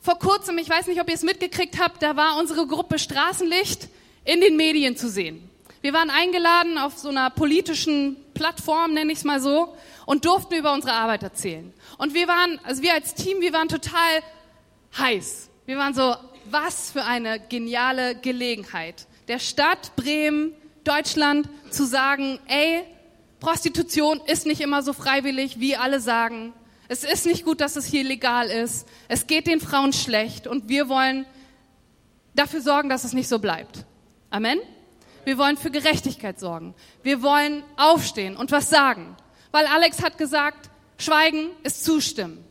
vor 0.00 0.18
kurzem, 0.18 0.58
ich 0.58 0.68
weiß 0.68 0.86
nicht, 0.86 1.00
ob 1.00 1.08
ihr 1.08 1.14
es 1.14 1.22
mitgekriegt 1.22 1.80
habt, 1.80 2.02
da 2.02 2.16
war 2.16 2.38
unsere 2.38 2.66
Gruppe 2.66 2.98
Straßenlicht 2.98 3.88
in 4.24 4.40
den 4.40 4.56
Medien 4.56 4.96
zu 4.96 5.08
sehen. 5.08 5.48
Wir 5.80 5.92
waren 5.92 6.10
eingeladen 6.10 6.78
auf 6.78 6.96
so 6.96 7.10
einer 7.10 7.28
politischen 7.30 8.16
Plattform, 8.32 8.94
nenne 8.94 9.12
ich 9.12 9.18
es 9.18 9.24
mal 9.24 9.40
so, 9.40 9.76
und 10.06 10.24
durften 10.24 10.54
über 10.54 10.72
unsere 10.72 10.94
Arbeit 10.94 11.22
erzählen. 11.22 11.72
Und 11.98 12.14
wir 12.14 12.26
waren, 12.26 12.58
also 12.64 12.82
wir 12.82 12.94
als 12.94 13.14
Team, 13.14 13.40
wir 13.40 13.52
waren 13.52 13.68
total 13.68 14.22
heiß. 14.96 15.50
Wir 15.66 15.76
waren 15.76 15.94
so, 15.94 16.14
was 16.50 16.90
für 16.90 17.04
eine 17.04 17.38
geniale 17.38 18.14
Gelegenheit, 18.14 19.06
der 19.28 19.38
Stadt 19.38 19.94
Bremen, 19.96 20.54
Deutschland 20.84 21.48
zu 21.70 21.84
sagen, 21.84 22.38
ey, 22.46 22.82
Prostitution 23.40 24.20
ist 24.26 24.46
nicht 24.46 24.60
immer 24.60 24.82
so 24.82 24.92
freiwillig, 24.92 25.60
wie 25.60 25.76
alle 25.76 26.00
sagen. 26.00 26.52
Es 26.88 27.02
ist 27.04 27.26
nicht 27.26 27.44
gut, 27.44 27.60
dass 27.60 27.76
es 27.76 27.86
hier 27.86 28.04
legal 28.04 28.48
ist. 28.48 28.86
Es 29.08 29.26
geht 29.26 29.46
den 29.46 29.60
Frauen 29.60 29.92
schlecht 29.92 30.46
und 30.46 30.68
wir 30.68 30.88
wollen 30.88 31.24
dafür 32.34 32.60
sorgen, 32.60 32.88
dass 32.88 33.04
es 33.04 33.12
nicht 33.12 33.28
so 33.28 33.38
bleibt. 33.38 33.84
Amen? 34.30 34.58
Wir 35.24 35.38
wollen 35.38 35.56
für 35.56 35.70
Gerechtigkeit 35.70 36.38
sorgen. 36.38 36.74
Wir 37.02 37.22
wollen 37.22 37.62
aufstehen 37.76 38.36
und 38.36 38.50
was 38.50 38.68
sagen. 38.68 39.16
Weil 39.52 39.66
Alex 39.66 40.02
hat 40.02 40.18
gesagt, 40.18 40.70
Schweigen 40.98 41.50
ist 41.62 41.84
Zustimmen. 41.84 42.44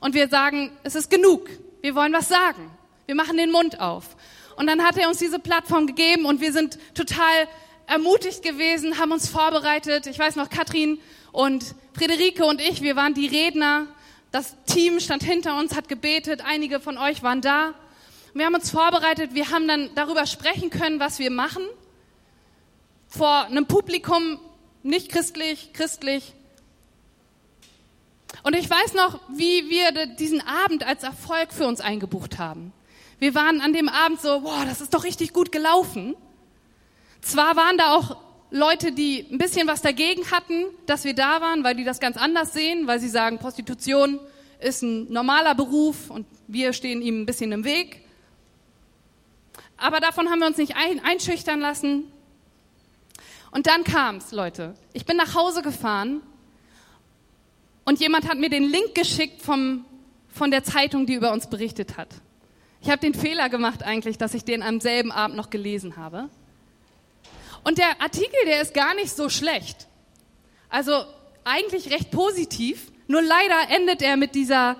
Und 0.00 0.14
wir 0.14 0.28
sagen, 0.28 0.70
es 0.82 0.94
ist 0.94 1.10
genug. 1.10 1.48
Wir 1.82 1.94
wollen 1.94 2.12
was 2.12 2.28
sagen. 2.28 2.70
Wir 3.06 3.14
machen 3.14 3.36
den 3.36 3.50
Mund 3.50 3.80
auf. 3.80 4.16
Und 4.56 4.66
dann 4.66 4.82
hat 4.82 4.96
er 4.96 5.08
uns 5.08 5.18
diese 5.18 5.38
Plattform 5.38 5.86
gegeben 5.86 6.24
und 6.24 6.40
wir 6.40 6.52
sind 6.52 6.78
total 6.94 7.48
ermutigt 7.86 8.42
gewesen, 8.42 8.98
haben 8.98 9.12
uns 9.12 9.28
vorbereitet. 9.28 10.06
Ich 10.06 10.18
weiß 10.18 10.36
noch, 10.36 10.50
Katrin 10.50 10.98
und 11.32 11.74
Friederike 11.92 12.44
und 12.44 12.60
ich, 12.60 12.82
wir 12.82 12.96
waren 12.96 13.14
die 13.14 13.26
Redner. 13.26 13.86
Das 14.30 14.56
Team 14.66 15.00
stand 15.00 15.22
hinter 15.22 15.58
uns, 15.58 15.76
hat 15.76 15.88
gebetet. 15.88 16.42
Einige 16.44 16.80
von 16.80 16.98
euch 16.98 17.22
waren 17.22 17.40
da. 17.40 17.74
Wir 18.32 18.46
haben 18.46 18.54
uns 18.54 18.70
vorbereitet. 18.70 19.34
Wir 19.34 19.50
haben 19.50 19.68
dann 19.68 19.90
darüber 19.94 20.26
sprechen 20.26 20.70
können, 20.70 20.98
was 20.98 21.18
wir 21.18 21.30
machen. 21.30 21.62
Vor 23.06 23.44
einem 23.44 23.66
Publikum, 23.66 24.40
nicht 24.82 25.08
christlich, 25.08 25.72
christlich. 25.72 26.34
Und 28.42 28.56
ich 28.56 28.68
weiß 28.68 28.94
noch, 28.94 29.20
wie 29.28 29.70
wir 29.70 30.06
diesen 30.16 30.40
Abend 30.40 30.84
als 30.84 31.04
Erfolg 31.04 31.52
für 31.52 31.66
uns 31.66 31.80
eingebucht 31.80 32.38
haben. 32.38 32.72
Wir 33.20 33.34
waren 33.34 33.60
an 33.60 33.72
dem 33.72 33.88
Abend 33.88 34.20
so, 34.20 34.40
boah, 34.40 34.64
das 34.66 34.80
ist 34.80 34.92
doch 34.92 35.04
richtig 35.04 35.32
gut 35.32 35.52
gelaufen. 35.52 36.16
Zwar 37.24 37.56
waren 37.56 37.78
da 37.78 37.94
auch 37.94 38.18
Leute, 38.50 38.92
die 38.92 39.26
ein 39.32 39.38
bisschen 39.38 39.66
was 39.66 39.80
dagegen 39.80 40.30
hatten, 40.30 40.66
dass 40.84 41.04
wir 41.04 41.14
da 41.14 41.40
waren, 41.40 41.64
weil 41.64 41.74
die 41.74 41.82
das 41.82 41.98
ganz 41.98 42.18
anders 42.18 42.52
sehen, 42.52 42.86
weil 42.86 43.00
sie 43.00 43.08
sagen, 43.08 43.38
Prostitution 43.38 44.20
ist 44.60 44.82
ein 44.82 45.10
normaler 45.10 45.54
Beruf 45.54 46.10
und 46.10 46.26
wir 46.48 46.74
stehen 46.74 47.00
ihm 47.00 47.22
ein 47.22 47.26
bisschen 47.26 47.50
im 47.52 47.64
Weg. 47.64 48.02
Aber 49.78 50.00
davon 50.00 50.28
haben 50.28 50.40
wir 50.40 50.46
uns 50.46 50.58
nicht 50.58 50.74
einschüchtern 50.76 51.60
lassen. 51.60 52.12
Und 53.50 53.66
dann 53.68 53.84
kam's, 53.84 54.30
Leute. 54.30 54.74
Ich 54.92 55.06
bin 55.06 55.16
nach 55.16 55.34
Hause 55.34 55.62
gefahren 55.62 56.20
und 57.86 58.00
jemand 58.00 58.28
hat 58.28 58.38
mir 58.38 58.50
den 58.50 58.64
Link 58.64 58.94
geschickt 58.94 59.40
vom, 59.40 59.86
von 60.28 60.50
der 60.50 60.62
Zeitung, 60.62 61.06
die 61.06 61.14
über 61.14 61.32
uns 61.32 61.48
berichtet 61.48 61.96
hat. 61.96 62.08
Ich 62.82 62.90
habe 62.90 62.98
den 62.98 63.14
Fehler 63.14 63.48
gemacht 63.48 63.82
eigentlich, 63.82 64.18
dass 64.18 64.34
ich 64.34 64.44
den 64.44 64.62
am 64.62 64.80
selben 64.80 65.10
Abend 65.10 65.38
noch 65.38 65.48
gelesen 65.48 65.96
habe. 65.96 66.28
Und 67.64 67.78
der 67.78 68.00
Artikel, 68.00 68.38
der 68.46 68.60
ist 68.60 68.74
gar 68.74 68.94
nicht 68.94 69.14
so 69.14 69.28
schlecht. 69.28 69.88
Also 70.68 71.04
eigentlich 71.44 71.90
recht 71.90 72.10
positiv, 72.10 72.92
nur 73.06 73.22
leider 73.22 73.74
endet 73.74 74.02
er 74.02 74.16
mit 74.16 74.34
dieser 74.34 74.76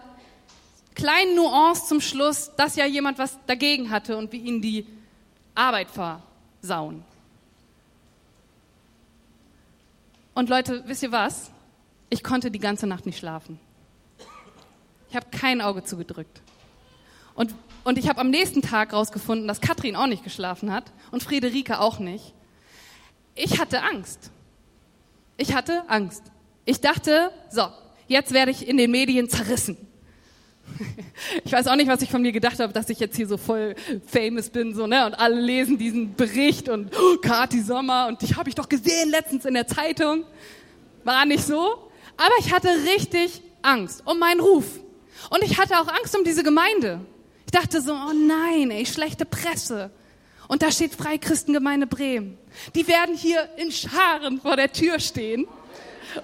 kleinen 0.95 1.35
Nuance 1.35 1.87
zum 1.87 2.00
Schluss, 2.00 2.53
dass 2.57 2.76
ja 2.76 2.87
jemand 2.87 3.19
was 3.19 3.38
dagegen 3.47 3.91
hatte 3.91 4.17
und 4.17 4.33
wir 4.33 4.41
ihnen 4.41 4.62
die 4.62 4.87
Arbeit 5.55 5.88
versauen. 5.91 7.05
Und 10.35 10.49
Leute, 10.49 10.83
wisst 10.87 11.03
ihr 11.03 11.12
was? 11.12 11.50
Ich 12.11 12.23
konnte 12.23 12.50
die 12.50 12.59
ganze 12.59 12.87
Nacht 12.87 13.07
nicht 13.07 13.19
schlafen. 13.19 13.59
Ich 15.09 15.17
habe 15.17 15.26
kein 15.31 15.61
Auge 15.61 15.85
zugedrückt. 15.85 16.43
Und, 17.35 17.55
und 17.85 17.99
ich 17.99 18.09
habe 18.09 18.21
am 18.21 18.31
nächsten 18.31 18.62
Tag 18.62 18.93
rausgefunden, 18.93 19.47
dass 19.47 19.61
Katrin 19.61 19.97
auch 19.97 20.07
nicht 20.07 20.25
geschlafen 20.25 20.73
hat 20.73 20.93
und 21.12 21.23
Friederike 21.23 21.81
auch 21.81 21.99
nicht. 21.99 22.33
Ich 23.35 23.59
hatte 23.59 23.83
Angst. 23.83 24.31
Ich 25.37 25.55
hatte 25.55 25.88
Angst. 25.88 26.23
Ich 26.64 26.81
dachte, 26.81 27.31
so, 27.50 27.67
jetzt 28.07 28.33
werde 28.33 28.50
ich 28.50 28.67
in 28.67 28.76
den 28.76 28.91
Medien 28.91 29.29
zerrissen. 29.29 29.76
Ich 31.45 31.53
weiß 31.53 31.67
auch 31.67 31.76
nicht, 31.76 31.88
was 31.88 32.00
ich 32.03 32.11
von 32.11 32.23
mir 32.23 32.33
gedacht 32.33 32.59
habe, 32.59 32.73
dass 32.73 32.88
ich 32.88 32.99
jetzt 32.99 33.17
hier 33.17 33.26
so 33.26 33.37
voll 33.37 33.75
famous 34.07 34.49
bin, 34.49 34.75
so, 34.75 34.87
ne, 34.87 35.05
und 35.07 35.14
alle 35.14 35.38
lesen 35.41 35.79
diesen 35.79 36.14
Bericht 36.14 36.69
und 36.69 36.91
oh, 36.97 37.19
Kati 37.19 37.61
Sommer 37.61 38.07
und 38.09 38.23
dich 38.23 38.37
habe 38.37 38.49
ich 38.49 38.55
doch 38.55 38.69
gesehen 38.69 39.11
letztens 39.11 39.45
in 39.45 39.55
der 39.55 39.67
Zeitung. 39.67 40.25
War 41.05 41.26
nicht 41.26 41.45
so, 41.45 41.91
aber 42.17 42.33
ich 42.41 42.53
hatte 42.53 42.69
richtig 42.95 43.43
Angst 43.62 44.03
um 44.07 44.19
meinen 44.19 44.41
Ruf. 44.41 44.64
Und 45.31 45.43
ich 45.43 45.59
hatte 45.59 45.79
auch 45.81 45.88
Angst 45.88 46.17
um 46.17 46.25
diese 46.25 46.43
Gemeinde. 46.43 47.00
Ich 47.47 47.53
dachte 47.53 47.81
so, 47.81 47.93
oh 47.93 48.12
nein, 48.12 48.71
ey, 48.71 48.87
schlechte 48.87 49.25
Presse. 49.25 49.91
Und 50.49 50.63
da 50.63 50.71
steht 50.71 50.95
Freikristengemeinde 50.95 51.87
Bremen. 51.87 52.39
Die 52.75 52.87
werden 52.87 53.17
hier 53.17 53.49
in 53.57 53.73
Scharen 53.73 54.41
vor 54.41 54.57
der 54.57 54.73
Tür 54.73 55.01
stehen 55.01 55.47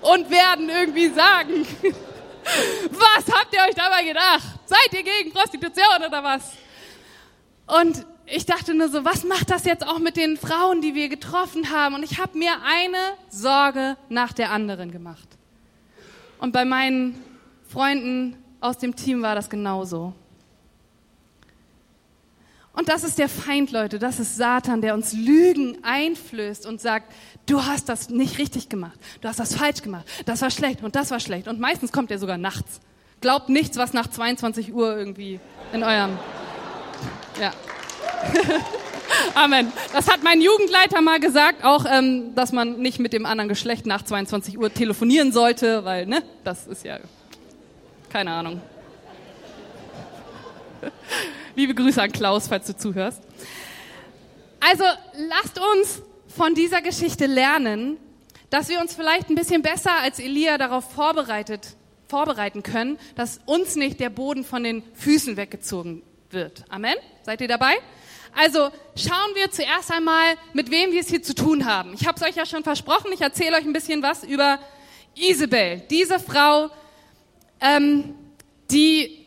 und 0.00 0.30
werden 0.30 0.68
irgendwie 0.68 1.08
sagen, 1.08 1.66
was 2.90 3.34
habt 3.34 3.54
ihr 3.54 3.60
euch 3.68 3.74
dabei 3.74 4.04
gedacht? 4.04 4.42
Seid 4.66 4.92
ihr 4.92 5.02
gegen 5.02 5.32
Prostitution 5.32 6.04
oder 6.06 6.22
was? 6.22 6.52
Und 7.66 8.06
ich 8.26 8.46
dachte 8.46 8.74
nur 8.74 8.88
so, 8.88 9.04
was 9.04 9.24
macht 9.24 9.50
das 9.50 9.64
jetzt 9.64 9.86
auch 9.86 9.98
mit 9.98 10.16
den 10.16 10.36
Frauen, 10.36 10.80
die 10.80 10.94
wir 10.94 11.08
getroffen 11.08 11.70
haben? 11.70 11.94
Und 11.94 12.04
ich 12.04 12.18
habe 12.18 12.38
mir 12.38 12.52
eine 12.64 12.98
Sorge 13.28 13.96
nach 14.08 14.32
der 14.32 14.52
anderen 14.52 14.92
gemacht. 14.92 15.28
Und 16.38 16.52
bei 16.52 16.64
meinen 16.64 17.22
Freunden 17.68 18.36
aus 18.60 18.78
dem 18.78 18.94
Team 18.94 19.22
war 19.22 19.34
das 19.34 19.50
genauso. 19.50 20.14
Und 22.72 22.88
das 22.88 23.02
ist 23.02 23.18
der 23.18 23.28
Feind, 23.28 23.72
Leute, 23.72 23.98
das 23.98 24.20
ist 24.20 24.36
Satan, 24.36 24.80
der 24.80 24.94
uns 24.94 25.12
Lügen 25.12 25.78
einflößt 25.82 26.66
und 26.66 26.80
sagt, 26.80 27.12
du 27.46 27.64
hast 27.64 27.88
das 27.88 28.10
nicht 28.10 28.38
richtig 28.38 28.68
gemacht, 28.68 28.98
du 29.20 29.28
hast 29.28 29.40
das 29.40 29.56
falsch 29.56 29.82
gemacht, 29.82 30.06
das 30.24 30.40
war 30.40 30.50
schlecht 30.50 30.82
und 30.82 30.94
das 30.94 31.10
war 31.10 31.20
schlecht. 31.20 31.48
Und 31.48 31.58
meistens 31.58 31.90
kommt 31.92 32.10
er 32.10 32.18
sogar 32.18 32.38
nachts. 32.38 32.80
Glaubt 33.20 33.48
nichts, 33.48 33.76
was 33.76 33.92
nach 33.92 34.06
22 34.06 34.72
Uhr 34.72 34.96
irgendwie 34.96 35.40
in 35.72 35.82
eurem... 35.82 36.16
Ja. 37.40 37.52
Amen. 39.34 39.72
Das 39.92 40.08
hat 40.08 40.22
mein 40.22 40.40
Jugendleiter 40.40 41.00
mal 41.02 41.20
gesagt, 41.20 41.64
auch, 41.64 41.84
ähm, 41.90 42.34
dass 42.34 42.52
man 42.52 42.78
nicht 42.80 42.98
mit 42.98 43.12
dem 43.12 43.26
anderen 43.26 43.48
Geschlecht 43.48 43.84
nach 43.84 44.02
22 44.02 44.58
Uhr 44.58 44.72
telefonieren 44.72 45.32
sollte, 45.32 45.84
weil, 45.84 46.06
ne, 46.06 46.22
das 46.44 46.66
ist 46.66 46.84
ja, 46.84 46.98
keine 48.08 48.32
Ahnung. 48.32 48.60
Liebe 51.56 51.74
Grüße 51.74 52.00
an 52.00 52.12
Klaus, 52.12 52.46
falls 52.46 52.66
du 52.66 52.76
zuhörst. 52.76 53.20
Also 54.60 54.84
lasst 55.14 55.58
uns 55.58 56.02
von 56.28 56.54
dieser 56.54 56.80
Geschichte 56.80 57.26
lernen, 57.26 57.96
dass 58.50 58.68
wir 58.68 58.80
uns 58.80 58.94
vielleicht 58.94 59.30
ein 59.30 59.34
bisschen 59.34 59.62
besser 59.62 59.98
als 60.00 60.20
Elia 60.20 60.58
darauf 60.58 60.92
vorbereitet, 60.92 61.74
vorbereiten 62.08 62.62
können, 62.62 62.98
dass 63.16 63.40
uns 63.46 63.74
nicht 63.74 63.98
der 63.98 64.10
Boden 64.10 64.44
von 64.44 64.62
den 64.62 64.82
Füßen 64.94 65.36
weggezogen 65.36 66.02
wird. 66.30 66.64
Amen? 66.68 66.94
Seid 67.24 67.40
ihr 67.40 67.48
dabei? 67.48 67.74
Also 68.36 68.70
schauen 68.94 69.34
wir 69.34 69.50
zuerst 69.50 69.90
einmal, 69.90 70.36
mit 70.52 70.70
wem 70.70 70.92
wir 70.92 71.00
es 71.00 71.08
hier 71.08 71.22
zu 71.22 71.34
tun 71.34 71.66
haben. 71.66 71.94
Ich 71.94 72.06
habe 72.06 72.16
es 72.16 72.22
euch 72.22 72.36
ja 72.36 72.46
schon 72.46 72.62
versprochen, 72.62 73.10
ich 73.12 73.20
erzähle 73.20 73.56
euch 73.56 73.64
ein 73.64 73.72
bisschen 73.72 74.02
was 74.02 74.22
über 74.22 74.60
Isabel. 75.16 75.82
Diese 75.90 76.20
Frau, 76.20 76.70
ähm, 77.60 78.14
die 78.70 79.19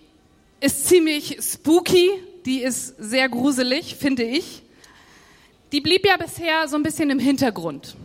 ist 0.63 0.88
ziemlich 0.88 1.39
spooky, 1.41 2.10
die 2.46 2.62
ist 2.62 2.96
sehr 2.98 3.27
gruselig, 3.27 3.96
finde 3.96 4.24
ich. 4.24 4.63
Die 5.74 5.82
blieb 5.82 6.05
ja 6.05 6.15
bisher 6.15 6.70
so 6.70 6.77
ein 6.77 6.84
bisschen 6.84 7.10
im 7.10 7.20
Hintergrund. 7.20 7.98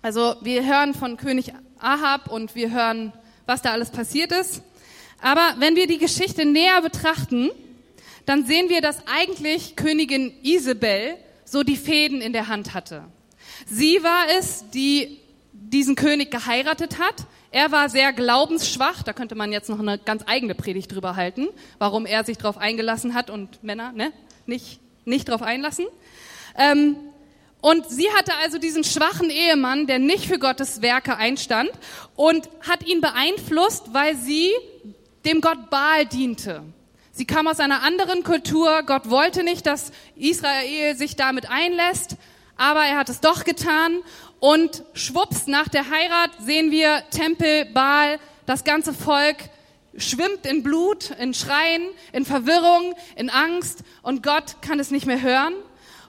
Also 0.00 0.36
wir 0.40 0.64
hören 0.64 0.94
von 0.94 1.16
König 1.16 1.52
Ahab 1.80 2.30
und 2.30 2.54
wir 2.54 2.70
hören, 2.70 3.12
was 3.44 3.62
da 3.62 3.72
alles 3.72 3.90
passiert 3.90 4.30
ist. 4.30 4.62
Aber 5.20 5.56
wenn 5.58 5.74
wir 5.74 5.88
die 5.88 5.98
Geschichte 5.98 6.44
näher 6.44 6.80
betrachten, 6.80 7.50
dann 8.24 8.46
sehen 8.46 8.68
wir, 8.68 8.82
dass 8.82 9.08
eigentlich 9.08 9.74
Königin 9.74 10.32
Isabel 10.44 11.16
so 11.44 11.64
die 11.64 11.76
Fäden 11.76 12.20
in 12.20 12.32
der 12.32 12.46
Hand 12.46 12.72
hatte. 12.72 13.02
Sie 13.66 14.00
war 14.04 14.26
es, 14.38 14.64
die 14.70 15.18
diesen 15.52 15.96
König 15.96 16.30
geheiratet 16.30 17.00
hat. 17.00 17.26
Er 17.52 17.72
war 17.72 17.88
sehr 17.88 18.12
glaubensschwach, 18.12 19.02
da 19.02 19.12
könnte 19.12 19.34
man 19.34 19.50
jetzt 19.50 19.68
noch 19.68 19.80
eine 19.80 19.98
ganz 19.98 20.22
eigene 20.26 20.54
Predigt 20.54 20.94
drüber 20.94 21.16
halten, 21.16 21.48
warum 21.78 22.06
er 22.06 22.22
sich 22.22 22.38
darauf 22.38 22.58
eingelassen 22.58 23.14
hat 23.14 23.28
und 23.28 23.64
Männer 23.64 23.90
ne, 23.92 24.12
nicht, 24.46 24.78
nicht 25.04 25.28
darauf 25.28 25.42
einlassen. 25.42 25.86
Ähm, 26.56 26.96
und 27.60 27.90
sie 27.90 28.08
hatte 28.16 28.32
also 28.36 28.58
diesen 28.58 28.84
schwachen 28.84 29.30
Ehemann, 29.30 29.86
der 29.86 29.98
nicht 29.98 30.26
für 30.26 30.38
Gottes 30.38 30.80
Werke 30.80 31.16
einstand 31.16 31.70
und 32.14 32.48
hat 32.60 32.86
ihn 32.86 33.00
beeinflusst, 33.00 33.92
weil 33.92 34.16
sie 34.16 34.50
dem 35.24 35.40
Gott 35.40 35.70
Baal 35.70 36.06
diente. 36.06 36.62
Sie 37.12 37.26
kam 37.26 37.48
aus 37.48 37.60
einer 37.60 37.82
anderen 37.82 38.22
Kultur. 38.22 38.84
Gott 38.86 39.10
wollte 39.10 39.42
nicht, 39.42 39.66
dass 39.66 39.90
Israel 40.16 40.96
sich 40.96 41.16
damit 41.16 41.50
einlässt, 41.50 42.16
aber 42.56 42.84
er 42.84 42.96
hat 42.96 43.08
es 43.08 43.20
doch 43.20 43.44
getan. 43.44 43.98
Und 44.40 44.84
schwupps, 44.94 45.46
nach 45.46 45.68
der 45.68 45.90
Heirat 45.90 46.30
sehen 46.40 46.70
wir 46.70 47.02
Tempel, 47.10 47.66
Baal, 47.66 48.18
das 48.46 48.64
ganze 48.64 48.94
Volk 48.94 49.36
schwimmt 49.96 50.46
in 50.46 50.62
Blut, 50.62 51.10
in 51.10 51.34
Schreien, 51.34 51.82
in 52.12 52.24
Verwirrung, 52.24 52.94
in 53.16 53.28
Angst 53.28 53.84
und 54.02 54.22
Gott 54.22 54.62
kann 54.62 54.80
es 54.80 54.90
nicht 54.90 55.06
mehr 55.06 55.20
hören. 55.20 55.54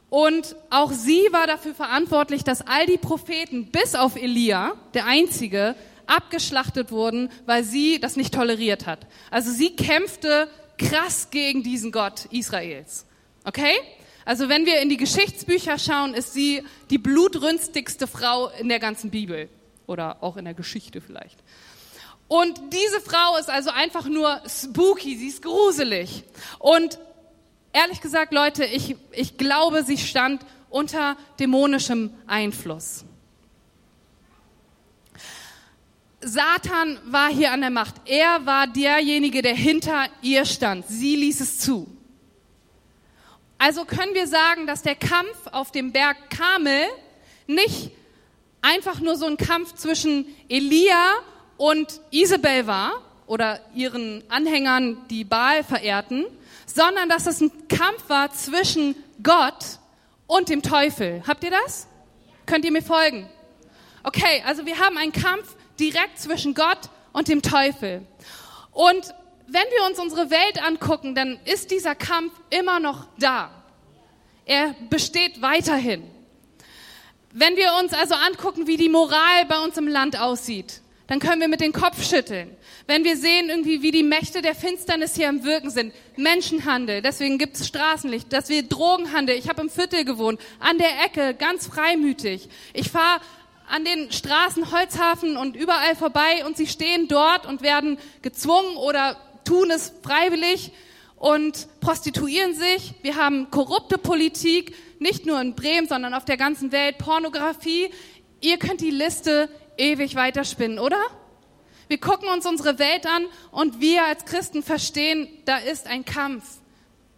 Und 0.10 0.56
auch 0.70 0.92
sie 0.92 1.28
war 1.32 1.48
dafür 1.48 1.74
verantwortlich, 1.74 2.44
dass 2.44 2.66
all 2.66 2.86
die 2.86 2.98
Propheten, 2.98 3.72
bis 3.72 3.96
auf 3.96 4.16
Elia, 4.16 4.74
der 4.94 5.06
einzige, 5.06 5.76
abgeschlachtet 6.06 6.92
wurden, 6.92 7.30
weil 7.46 7.64
sie 7.64 8.00
das 8.00 8.18
nicht 8.18 8.34
toleriert 8.34 8.88
hat. 8.88 9.08
Also 9.30 9.52
sie 9.52 9.76
kämpfte 9.76 10.50
krass 10.78 11.30
gegen 11.32 11.64
diesen 11.64 11.92
Gott 11.92 12.26
Israels. 12.32 13.06
Okay? 13.46 13.74
Also 14.26 14.50
wenn 14.50 14.66
wir 14.66 14.82
in 14.82 14.90
die 14.90 14.98
Geschichtsbücher 14.98 15.80
schauen, 15.80 16.14
ist 16.14 16.34
sie 16.34 16.64
die 16.90 16.98
blutrünstigste 16.98 18.08
Frau 18.08 18.50
in 18.50 18.70
der 18.70 18.80
ganzen 18.80 19.10
Bibel 19.10 19.50
oder 19.88 20.22
auch 20.22 20.38
in 20.38 20.46
der 20.46 20.54
Geschichte 20.54 21.02
vielleicht. 21.02 21.40
Und 22.28 22.62
diese 22.72 23.02
Frau 23.02 23.38
ist 23.38 23.50
also 23.50 23.72
einfach 23.72 24.06
nur 24.06 24.42
spooky, 24.48 25.18
sie 25.18 25.28
ist 25.28 25.42
gruselig. 25.42 26.24
Und 26.60 26.98
ehrlich 27.74 28.00
gesagt, 28.00 28.32
Leute, 28.32 28.64
ich, 28.64 28.96
ich 29.12 29.38
glaube, 29.38 29.84
sie 29.84 29.98
stand 29.98 30.46
unter 30.70 31.18
dämonischem 31.40 32.14
Einfluss. 32.28 33.04
Satan 36.22 37.00
war 37.06 37.30
hier 37.30 37.52
an 37.52 37.62
der 37.62 37.72
Macht. 37.72 37.96
Er 38.06 38.46
war 38.46 38.68
derjenige, 38.68 39.42
der 39.42 39.56
hinter 39.56 40.06
ihr 40.22 40.46
stand. 40.46 40.86
Sie 40.88 41.16
ließ 41.16 41.42
es 41.42 41.60
zu. 41.60 41.88
Also 43.64 43.86
können 43.86 44.16
wir 44.16 44.26
sagen, 44.26 44.66
dass 44.66 44.82
der 44.82 44.96
Kampf 44.96 45.46
auf 45.52 45.70
dem 45.70 45.92
Berg 45.92 46.32
Kamel 46.32 46.88
nicht 47.46 47.92
einfach 48.60 49.00
nur 49.02 49.16
so 49.16 49.28
ein 49.28 49.38
Kampf 49.38 49.76
zwischen 49.76 50.26
Elia 50.50 51.14
und 51.58 52.02
Isabel 52.10 52.66
war 52.66 53.04
oder 53.28 53.60
ihren 53.76 54.24
Anhängern, 54.30 55.06
die 55.12 55.24
Baal 55.24 55.64
verehrten, 55.64 56.26
sondern 56.66 57.08
dass 57.08 57.28
es 57.28 57.40
ein 57.40 57.52
Kampf 57.68 58.10
war 58.10 58.32
zwischen 58.32 58.96
Gott 59.22 59.78
und 60.26 60.50
dem 60.50 60.64
Teufel. 60.64 61.22
Habt 61.28 61.44
ihr 61.44 61.52
das? 61.52 61.86
Könnt 62.48 62.66
ihr 62.66 62.72
mir 62.72 62.82
folgen? 62.82 63.30
Okay, 64.02 64.42
also 64.44 64.66
wir 64.66 64.80
haben 64.80 64.98
einen 64.98 65.12
Kampf 65.12 65.56
direkt 65.80 66.18
zwischen 66.18 66.56
Gott 66.56 66.90
und 67.14 67.28
dem 67.28 67.44
Teufel. 67.44 68.08
Und 68.72 69.14
wenn 69.52 69.64
wir 69.70 69.86
uns 69.90 70.00
unsere 70.00 70.32
Welt 70.32 70.64
angucken, 70.64 71.14
dann 71.14 71.38
ist 71.46 71.72
dieser 71.72 71.94
Kampf 71.94 72.32
immer 72.50 72.80
noch 72.80 73.08
da. 73.20 73.52
Er 74.46 74.76
besteht 74.90 75.42
weiterhin. 75.42 76.04
Wenn 77.34 77.58
wir 77.58 77.74
uns 77.82 77.94
also 77.94 78.16
angucken, 78.16 78.68
wie 78.68 78.78
die 78.78 78.90
Moral 78.90 79.46
bei 79.48 79.60
uns 79.60 79.78
im 79.78 79.88
Land 79.88 80.20
aussieht, 80.20 80.82
dann 81.08 81.20
können 81.20 81.42
wir 81.42 81.50
mit 81.50 81.60
dem 81.60 81.74
Kopf 81.74 82.02
schütteln. 82.02 82.56
Wenn 82.88 83.04
wir 83.04 83.18
sehen 83.18 83.50
irgendwie, 83.50 83.82
wie 83.82 83.92
die 83.92 84.04
Mächte 84.04 84.42
der 84.42 84.56
Finsternis 84.56 85.16
hier 85.16 85.28
am 85.28 85.44
Wirken 85.44 85.70
sind, 85.70 85.94
Menschenhandel, 86.16 87.02
deswegen 87.02 87.38
gibt 87.38 87.58
es 87.58 87.68
Straßenlicht, 87.68 88.32
dass 88.32 88.48
wir 88.48 88.64
Drogenhandel, 88.64 89.36
ich 89.36 89.50
habe 89.50 89.62
im 89.62 89.70
Viertel 89.70 90.06
gewohnt, 90.06 90.40
an 90.60 90.78
der 90.78 91.04
Ecke, 91.06 91.34
ganz 91.34 91.68
freimütig. 91.68 92.48
Ich 92.74 92.90
fahre 92.90 93.20
an 93.70 93.84
den 93.84 94.12
Straßen 94.12 94.72
Holzhafen 94.72 95.36
und 95.36 95.58
überall 95.58 95.96
vorbei 95.96 96.46
und 96.46 96.56
sie 96.56 96.68
stehen 96.68 97.08
dort 97.10 97.46
und 97.46 97.62
werden 97.62 97.98
gezwungen 98.22 98.78
oder 98.78 99.18
tun 99.52 99.70
es 99.70 99.92
freiwillig 100.02 100.72
und 101.18 101.68
prostituieren 101.82 102.56
sich. 102.56 102.94
Wir 103.02 103.18
haben 103.18 103.52
korrupte 103.52 103.98
Politik, 103.98 104.74
nicht 105.00 105.26
nur 105.26 105.42
in 105.42 105.56
Bremen, 105.56 105.90
sondern 105.90 106.14
auf 106.14 106.24
der 106.24 106.38
ganzen 106.38 106.72
Welt, 106.72 106.98
Pornografie. 106.98 107.90
Ihr 108.40 108.58
könnt 108.58 108.80
die 108.80 108.92
Liste 108.92 109.50
ewig 109.78 110.16
weiterspinnen, 110.16 110.80
oder? 110.80 111.02
Wir 111.90 112.00
gucken 112.00 112.30
uns 112.30 112.46
unsere 112.46 112.80
Welt 112.80 113.06
an 113.06 113.26
und 113.52 113.82
wir 113.82 114.06
als 114.06 114.24
Christen 114.24 114.64
verstehen, 114.64 115.28
da 115.44 115.58
ist 115.58 115.86
ein 115.86 116.06
Kampf, 116.06 116.46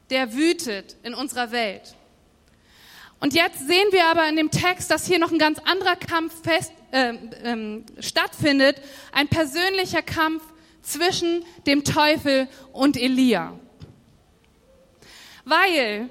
der 0.09 0.33
wütet 0.33 0.97
in 1.03 1.13
unserer 1.13 1.51
Welt. 1.51 1.93
Und 3.19 3.35
jetzt 3.35 3.59
sehen 3.59 3.87
wir 3.91 4.07
aber 4.07 4.27
in 4.27 4.37
dem 4.37 4.49
Text, 4.49 4.89
dass 4.89 5.05
hier 5.05 5.19
noch 5.19 5.31
ein 5.31 5.37
ganz 5.37 5.59
anderer 5.59 5.97
Kampf 5.97 6.33
fest, 6.41 6.73
äh, 6.91 7.13
ähm, 7.43 7.85
stattfindet, 7.99 8.81
ein 9.11 9.27
persönlicher 9.27 10.01
Kampf 10.01 10.41
zwischen 10.83 11.43
dem 11.65 11.83
Teufel 11.83 12.47
und 12.71 12.97
Elia. 12.97 13.53
Weil, 15.45 16.09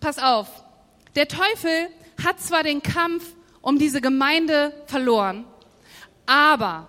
pass 0.00 0.18
auf, 0.18 0.48
der 1.16 1.28
Teufel 1.28 1.88
hat 2.24 2.40
zwar 2.40 2.62
den 2.62 2.82
Kampf 2.82 3.24
um 3.60 3.78
diese 3.78 4.00
Gemeinde 4.00 4.72
verloren, 4.86 5.44
aber, 6.26 6.88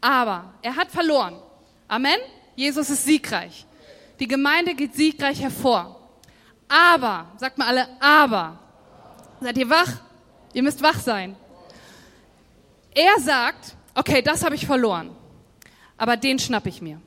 aber, 0.00 0.54
er 0.62 0.76
hat 0.76 0.90
verloren. 0.90 1.40
Amen? 1.88 2.18
Jesus 2.54 2.90
ist 2.90 3.04
siegreich. 3.04 3.66
Die 4.18 4.26
Gemeinde 4.26 4.74
geht 4.74 4.94
siegreich 4.94 5.40
hervor. 5.40 6.08
Aber, 6.68 7.32
sagt 7.36 7.58
mal 7.58 7.68
alle, 7.68 7.88
aber. 8.00 8.58
Seid 9.40 9.56
ihr 9.58 9.70
wach? 9.70 10.00
Ihr 10.52 10.62
müsst 10.62 10.82
wach 10.82 10.98
sein. 10.98 11.36
Er 12.94 13.20
sagt, 13.20 13.76
okay, 13.94 14.22
das 14.22 14.44
habe 14.44 14.54
ich 14.54 14.66
verloren, 14.66 15.15
aber 15.96 16.16
den 16.16 16.38
schnapp 16.38 16.66
ich 16.66 16.82
mir. 16.82 17.00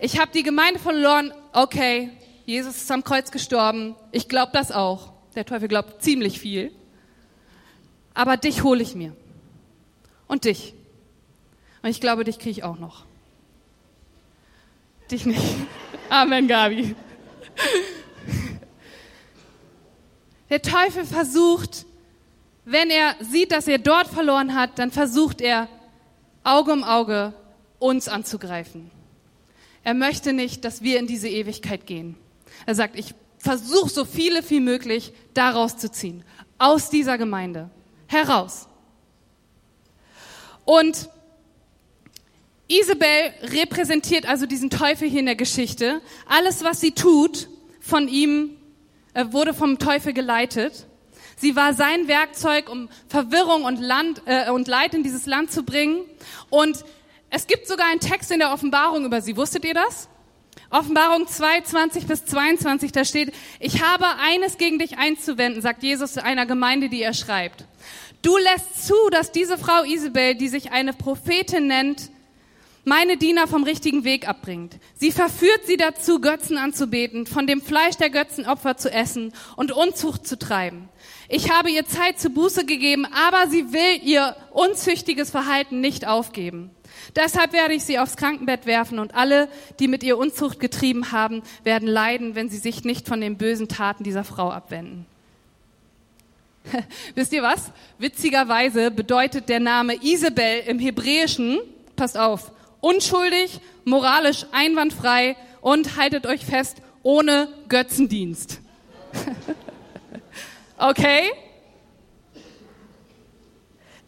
Ich 0.00 0.18
habe 0.20 0.30
die 0.32 0.42
Gemeinde 0.42 0.78
verloren, 0.78 1.32
okay, 1.52 2.10
Jesus 2.46 2.76
ist 2.76 2.90
am 2.90 3.02
Kreuz 3.02 3.30
gestorben, 3.30 3.96
ich 4.12 4.28
glaube 4.28 4.52
das 4.52 4.70
auch. 4.70 5.12
Der 5.34 5.44
Teufel 5.44 5.68
glaubt 5.68 6.02
ziemlich 6.02 6.40
viel. 6.40 6.72
Aber 8.14 8.36
dich 8.36 8.62
hole 8.62 8.82
ich 8.82 8.94
mir. 8.94 9.14
Und 10.26 10.44
dich. 10.44 10.74
Und 11.82 11.90
ich 11.90 12.00
glaube, 12.00 12.24
dich 12.24 12.38
kriege 12.38 12.50
ich 12.50 12.64
auch 12.64 12.78
noch. 12.78 13.04
Dich 15.10 15.26
nicht. 15.26 15.42
Amen, 16.08 16.48
Gabi. 16.48 16.94
Der 20.50 20.62
Teufel 20.62 21.04
versucht, 21.04 21.86
wenn 22.64 22.90
er 22.90 23.14
sieht, 23.20 23.52
dass 23.52 23.68
er 23.68 23.78
dort 23.78 24.08
verloren 24.08 24.54
hat, 24.54 24.78
dann 24.78 24.90
versucht 24.90 25.40
er 25.40 25.68
Auge 26.44 26.72
um 26.72 26.84
Auge 26.84 27.34
uns 27.78 28.08
anzugreifen. 28.08 28.90
Er 29.84 29.94
möchte 29.94 30.32
nicht, 30.32 30.64
dass 30.64 30.82
wir 30.82 30.98
in 30.98 31.06
diese 31.06 31.28
Ewigkeit 31.28 31.86
gehen. 31.86 32.16
Er 32.66 32.74
sagt, 32.74 32.98
ich 32.98 33.14
versuche 33.38 33.88
so 33.88 34.04
viele 34.04 34.48
wie 34.50 34.60
möglich 34.60 35.12
daraus 35.34 35.76
zu 35.78 35.90
ziehen, 35.90 36.24
aus 36.58 36.90
dieser 36.90 37.18
Gemeinde 37.18 37.70
heraus. 38.06 38.68
Und 40.64 41.08
Isabel 42.66 43.32
repräsentiert 43.42 44.26
also 44.28 44.44
diesen 44.44 44.68
Teufel 44.68 45.08
hier 45.08 45.20
in 45.20 45.26
der 45.26 45.36
Geschichte. 45.36 46.02
Alles, 46.26 46.62
was 46.64 46.80
sie 46.80 46.92
tut, 46.92 47.48
von 47.80 48.08
ihm 48.08 48.50
äh, 49.14 49.24
wurde 49.30 49.54
vom 49.54 49.78
Teufel 49.78 50.12
geleitet. 50.12 50.87
Sie 51.38 51.56
war 51.56 51.72
sein 51.72 52.08
Werkzeug, 52.08 52.68
um 52.68 52.88
Verwirrung 53.08 53.64
und, 53.64 53.80
Land, 53.80 54.22
äh, 54.26 54.50
und 54.50 54.68
Leid 54.68 54.94
in 54.94 55.02
dieses 55.02 55.26
Land 55.26 55.52
zu 55.52 55.62
bringen. 55.62 56.02
Und 56.50 56.84
es 57.30 57.46
gibt 57.46 57.68
sogar 57.68 57.86
einen 57.88 58.00
Text 58.00 58.30
in 58.30 58.40
der 58.40 58.52
Offenbarung 58.52 59.04
über 59.04 59.20
sie. 59.20 59.36
Wusstet 59.36 59.64
ihr 59.64 59.74
das? 59.74 60.08
Offenbarung 60.70 61.26
2, 61.26 61.62
20 61.62 62.06
bis 62.06 62.26
22, 62.26 62.92
da 62.92 63.04
steht, 63.04 63.32
ich 63.58 63.82
habe 63.82 64.04
eines 64.20 64.58
gegen 64.58 64.78
dich 64.78 64.98
einzuwenden, 64.98 65.62
sagt 65.62 65.82
Jesus 65.82 66.18
einer 66.18 66.44
Gemeinde, 66.44 66.90
die 66.90 67.00
er 67.00 67.14
schreibt. 67.14 67.64
Du 68.20 68.36
lässt 68.36 68.86
zu, 68.86 68.94
dass 69.10 69.32
diese 69.32 69.56
Frau 69.56 69.84
Isabel, 69.84 70.34
die 70.34 70.48
sich 70.48 70.72
eine 70.72 70.92
Prophetin 70.92 71.68
nennt, 71.68 72.10
meine 72.84 73.16
Diener 73.16 73.46
vom 73.46 73.64
richtigen 73.64 74.04
Weg 74.04 74.28
abbringt. 74.28 74.76
Sie 74.94 75.12
verführt 75.12 75.60
sie 75.66 75.76
dazu, 75.76 76.20
Götzen 76.20 76.58
anzubeten, 76.58 77.26
von 77.26 77.46
dem 77.46 77.62
Fleisch 77.62 77.96
der 77.96 78.10
Götzenopfer 78.10 78.76
zu 78.76 78.90
essen 78.90 79.32
und 79.56 79.72
Unzucht 79.72 80.26
zu 80.26 80.38
treiben. 80.38 80.88
Ich 81.30 81.50
habe 81.50 81.70
ihr 81.70 81.84
Zeit 81.84 82.18
zu 82.18 82.30
Buße 82.30 82.64
gegeben, 82.64 83.06
aber 83.06 83.50
sie 83.50 83.72
will 83.72 84.00
ihr 84.02 84.34
unzüchtiges 84.50 85.30
Verhalten 85.30 85.80
nicht 85.80 86.06
aufgeben. 86.06 86.70
Deshalb 87.16 87.52
werde 87.52 87.74
ich 87.74 87.84
sie 87.84 87.98
aufs 87.98 88.16
Krankenbett 88.16 88.64
werfen 88.64 88.98
und 88.98 89.14
alle, 89.14 89.48
die 89.78 89.88
mit 89.88 90.02
ihr 90.02 90.16
Unzucht 90.16 90.58
getrieben 90.58 91.12
haben, 91.12 91.42
werden 91.64 91.86
leiden, 91.86 92.34
wenn 92.34 92.48
sie 92.48 92.56
sich 92.56 92.84
nicht 92.84 93.06
von 93.06 93.20
den 93.20 93.36
bösen 93.36 93.68
Taten 93.68 94.04
dieser 94.04 94.24
Frau 94.24 94.50
abwenden. 94.50 95.04
Wisst 97.14 97.32
ihr 97.34 97.42
was? 97.42 97.72
Witzigerweise 97.98 98.90
bedeutet 98.90 99.50
der 99.50 99.60
Name 99.60 99.96
Isabel 100.02 100.62
im 100.66 100.78
Hebräischen, 100.78 101.58
passt 101.94 102.16
auf, 102.16 102.52
unschuldig, 102.80 103.60
moralisch 103.84 104.46
einwandfrei 104.52 105.36
und 105.60 105.96
haltet 105.98 106.26
euch 106.26 106.46
fest, 106.46 106.78
ohne 107.02 107.48
Götzendienst. 107.68 108.60
okay? 110.78 111.30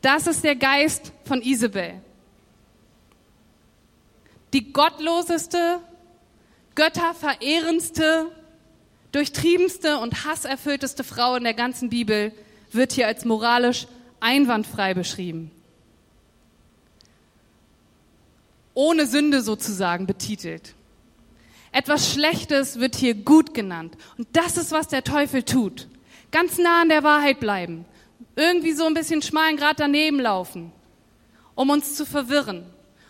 Das 0.01 0.27
ist 0.27 0.45
der 0.45 0.57
Geist 0.57 1.13
von 1.25 1.43
Isabel. 1.43 2.01
Die 4.53 4.73
gottloseste, 4.73 5.81
götterverehrendste, 6.75 8.31
durchtriebenste 9.13 9.99
und 9.99 10.25
hasserfüllteste 10.25 11.05
Frau 11.05 11.37
in 11.37 11.45
der 11.45 11.55
ganzen 11.55 11.91
Bibel 11.91 12.33
wird 12.73 12.93
hier 12.93 13.07
als 13.07 13.25
moralisch 13.25 13.87
einwandfrei 14.21 14.95
beschrieben. 14.95 15.51
Ohne 18.75 19.07
Sünde 19.07 19.43
sozusagen 19.43 20.07
betitelt. 20.07 20.75
Etwas 21.73 22.13
Schlechtes 22.13 22.81
wird 22.81 22.97
hier 22.97 23.15
gut 23.15 23.55
genannt. 23.55 23.97
Und 24.17 24.29
das 24.33 24.57
ist, 24.57 24.73
was 24.73 24.89
der 24.89 25.05
Teufel 25.05 25.43
tut. 25.43 25.89
Ganz 26.31 26.59
nah 26.59 26.83
an 26.83 26.89
der 26.89 27.03
Wahrheit 27.03 27.41
bleiben. 27.41 27.85
Irgendwie 28.37 28.73
so 28.73 28.87
ein 28.87 28.95
bisschen 28.95 29.23
schmalen 29.23 29.57
Grad 29.57 29.81
daneben 29.81 30.21
laufen, 30.21 30.73
um 31.55 31.71
uns 31.71 31.95
zu 31.95 32.07
verwirren 32.07 32.65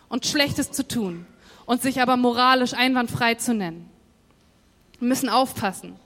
und 0.09 0.26
Schlechtes 0.26 0.72
zu 0.72 0.87
tun 0.87 1.26
und 1.66 1.83
sich 1.83 2.00
aber 2.00 2.16
moralisch 2.16 2.74
einwandfrei 2.74 3.35
zu 3.35 3.54
nennen. 3.54 3.88
Wir 4.98 5.09
müssen 5.09 5.28
aufpassen. 5.28 5.96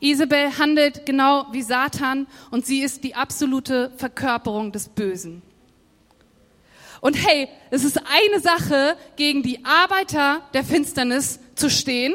Isabel 0.00 0.58
handelt 0.58 1.04
genau 1.04 1.46
wie 1.52 1.62
Satan 1.62 2.26
und 2.50 2.64
sie 2.64 2.80
ist 2.80 3.04
die 3.04 3.14
absolute 3.14 3.92
Verkörperung 3.96 4.72
des 4.72 4.88
Bösen. 4.88 5.42
Und 7.02 7.14
hey, 7.26 7.48
es 7.70 7.84
ist 7.84 7.98
eine 7.98 8.40
Sache, 8.40 8.96
gegen 9.16 9.42
die 9.42 9.64
Arbeiter 9.64 10.42
der 10.54 10.64
Finsternis 10.64 11.38
zu 11.54 11.70
stehen, 11.70 12.14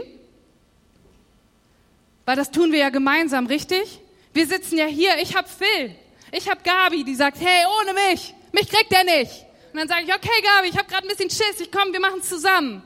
weil 2.25 2.35
das 2.35 2.51
tun 2.51 2.71
wir 2.71 2.79
ja 2.79 2.89
gemeinsam, 2.89 3.45
richtig? 3.45 4.01
Wir 4.35 4.45
sitzen 4.45 4.77
ja 4.77 4.85
hier, 4.85 5.17
ich 5.21 5.33
hab 5.33 5.49
Phil, 5.49 5.95
ich 6.29 6.49
hab 6.49 6.61
Gabi, 6.61 7.05
die 7.05 7.15
sagt, 7.15 7.37
hey, 7.39 7.65
ohne 7.79 7.93
mich, 7.93 8.33
mich 8.51 8.67
kriegt 8.67 8.91
er 8.91 9.05
nicht. 9.05 9.31
Und 9.71 9.79
dann 9.79 9.87
sage 9.87 10.03
ich, 10.05 10.13
okay, 10.13 10.41
Gabi, 10.43 10.67
ich 10.67 10.77
habe 10.77 10.89
gerade 10.89 11.07
ein 11.07 11.15
bisschen 11.15 11.29
Schiss, 11.29 11.61
ich 11.61 11.71
komme, 11.71 11.93
wir 11.93 12.01
machen 12.01 12.19
es 12.19 12.27
zusammen. 12.27 12.83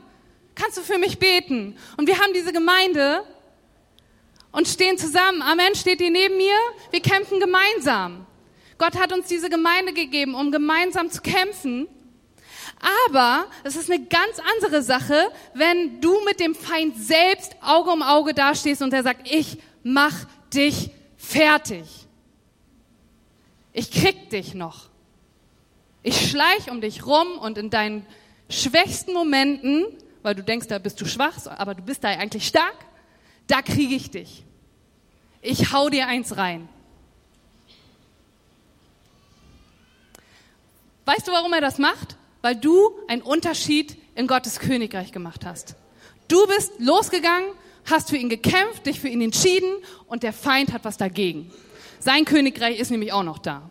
Kannst 0.54 0.78
du 0.78 0.82
für 0.82 0.96
mich 0.96 1.18
beten? 1.18 1.76
Und 1.96 2.06
wir 2.06 2.20
haben 2.20 2.32
diese 2.34 2.52
Gemeinde 2.52 3.24
und 4.52 4.68
stehen 4.68 4.96
zusammen. 4.96 5.42
Amen, 5.42 5.74
steht 5.74 6.00
ihr 6.00 6.12
neben 6.12 6.36
mir? 6.36 6.54
Wir 6.92 7.00
kämpfen 7.00 7.40
gemeinsam. 7.40 8.26
Gott 8.78 8.96
hat 8.96 9.12
uns 9.12 9.26
diese 9.26 9.50
Gemeinde 9.50 9.92
gegeben, 9.92 10.36
um 10.36 10.52
gemeinsam 10.52 11.10
zu 11.10 11.20
kämpfen. 11.20 11.88
Aber 13.08 13.46
es 13.64 13.74
ist 13.74 13.90
eine 13.90 14.04
ganz 14.04 14.38
andere 14.54 14.84
Sache, 14.84 15.32
wenn 15.54 16.00
du 16.00 16.16
mit 16.24 16.38
dem 16.38 16.54
Feind 16.54 16.96
selbst 16.96 17.56
Auge 17.60 17.90
um 17.90 18.02
Auge 18.02 18.34
dastehst 18.34 18.82
und 18.82 18.92
er 18.92 19.02
sagt, 19.02 19.28
ich 19.28 19.58
mach 19.82 20.14
dich 20.54 20.90
fertig. 21.30 21.86
Ich 23.72 23.90
krieg 23.90 24.30
dich 24.30 24.54
noch. 24.54 24.88
Ich 26.02 26.30
schleich 26.30 26.70
um 26.70 26.80
dich 26.80 27.06
rum 27.06 27.38
und 27.38 27.58
in 27.58 27.70
deinen 27.70 28.06
schwächsten 28.48 29.12
Momenten, 29.12 29.86
weil 30.22 30.34
du 30.34 30.42
denkst, 30.42 30.66
da 30.68 30.78
bist 30.78 31.00
du 31.00 31.06
schwach, 31.06 31.46
aber 31.46 31.74
du 31.74 31.82
bist 31.82 32.02
da 32.02 32.08
eigentlich 32.08 32.46
stark, 32.46 32.74
da 33.46 33.62
kriege 33.62 33.94
ich 33.94 34.10
dich. 34.10 34.44
Ich 35.42 35.72
hau 35.72 35.88
dir 35.88 36.06
eins 36.06 36.36
rein. 36.36 36.68
Weißt 41.04 41.26
du, 41.26 41.32
warum 41.32 41.52
er 41.52 41.60
das 41.60 41.78
macht? 41.78 42.16
Weil 42.42 42.56
du 42.56 42.90
einen 43.08 43.22
Unterschied 43.22 43.96
in 44.14 44.26
Gottes 44.26 44.58
Königreich 44.58 45.12
gemacht 45.12 45.44
hast. 45.44 45.76
Du 46.28 46.46
bist 46.46 46.72
losgegangen, 46.78 47.48
hast 47.84 48.10
für 48.10 48.16
ihn 48.16 48.28
gekämpft, 48.28 48.86
dich 48.86 49.00
für 49.00 49.08
ihn 49.08 49.22
entschieden 49.22 49.70
und 50.06 50.22
der 50.22 50.32
Feind 50.32 50.72
hat 50.72 50.84
was 50.84 50.96
dagegen. 50.96 51.50
Sein 51.98 52.24
Königreich 52.24 52.78
ist 52.78 52.90
nämlich 52.90 53.12
auch 53.12 53.22
noch 53.22 53.38
da. 53.38 53.70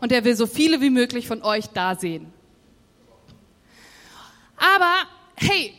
Und 0.00 0.12
er 0.12 0.24
will 0.24 0.36
so 0.36 0.46
viele 0.46 0.80
wie 0.80 0.90
möglich 0.90 1.26
von 1.26 1.42
euch 1.42 1.66
da 1.68 1.96
sehen. 1.96 2.32
Aber 4.56 4.92
hey, 5.36 5.74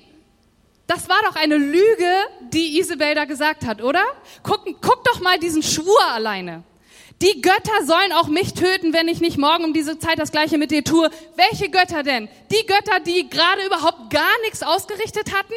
das 0.87 1.09
war 1.09 1.19
doch 1.23 1.35
eine 1.35 1.57
Lüge, 1.57 2.13
die 2.53 2.79
Isabel 2.79 3.15
da 3.15 3.25
gesagt 3.25 3.65
hat, 3.65 3.81
oder? 3.81 4.03
Guck, 4.43 4.65
guck 4.81 5.03
doch 5.03 5.19
mal 5.19 5.37
diesen 5.37 5.63
Schwur 5.63 6.11
alleine. 6.13 6.63
Die 7.21 7.41
Götter 7.41 7.85
sollen 7.85 8.11
auch 8.13 8.27
mich 8.27 8.53
töten, 8.53 8.93
wenn 8.93 9.07
ich 9.07 9.19
nicht 9.19 9.37
morgen 9.37 9.65
um 9.65 9.73
diese 9.73 9.97
Zeit 9.97 10.19
das 10.19 10.31
gleiche 10.31 10.57
mit 10.57 10.69
dir 10.71 10.83
tue. 10.83 11.09
Welche 11.35 11.69
Götter 11.69 12.03
denn? 12.03 12.29
Die 12.51 12.65
Götter, 12.65 12.99
die 12.99 13.27
gerade 13.29 13.65
überhaupt 13.65 14.11
gar 14.11 14.39
nichts 14.43 14.61
ausgerichtet 14.61 15.33
hatten? 15.35 15.53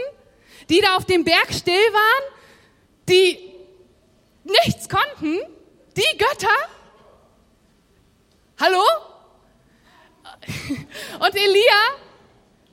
Die 0.70 0.80
da 0.80 0.96
auf 0.96 1.04
dem 1.04 1.24
Berg 1.24 1.52
still 1.52 1.74
waren? 1.74 2.34
Die 3.08 3.50
nichts 4.44 4.88
konnten? 4.88 5.40
Die 5.96 6.16
Götter? 6.16 6.56
Hallo? 8.60 8.84
Und 11.18 11.34
Elia, 11.34 11.80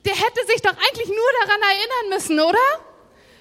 der 0.04 0.14
hätte 0.14 0.46
sich 0.46 0.62
doch 0.62 0.72
eigentlich 0.72 1.08
nur 1.08 1.32
daran 1.42 1.60
erinnern 1.60 2.08
müssen, 2.10 2.38
oder? 2.38 2.58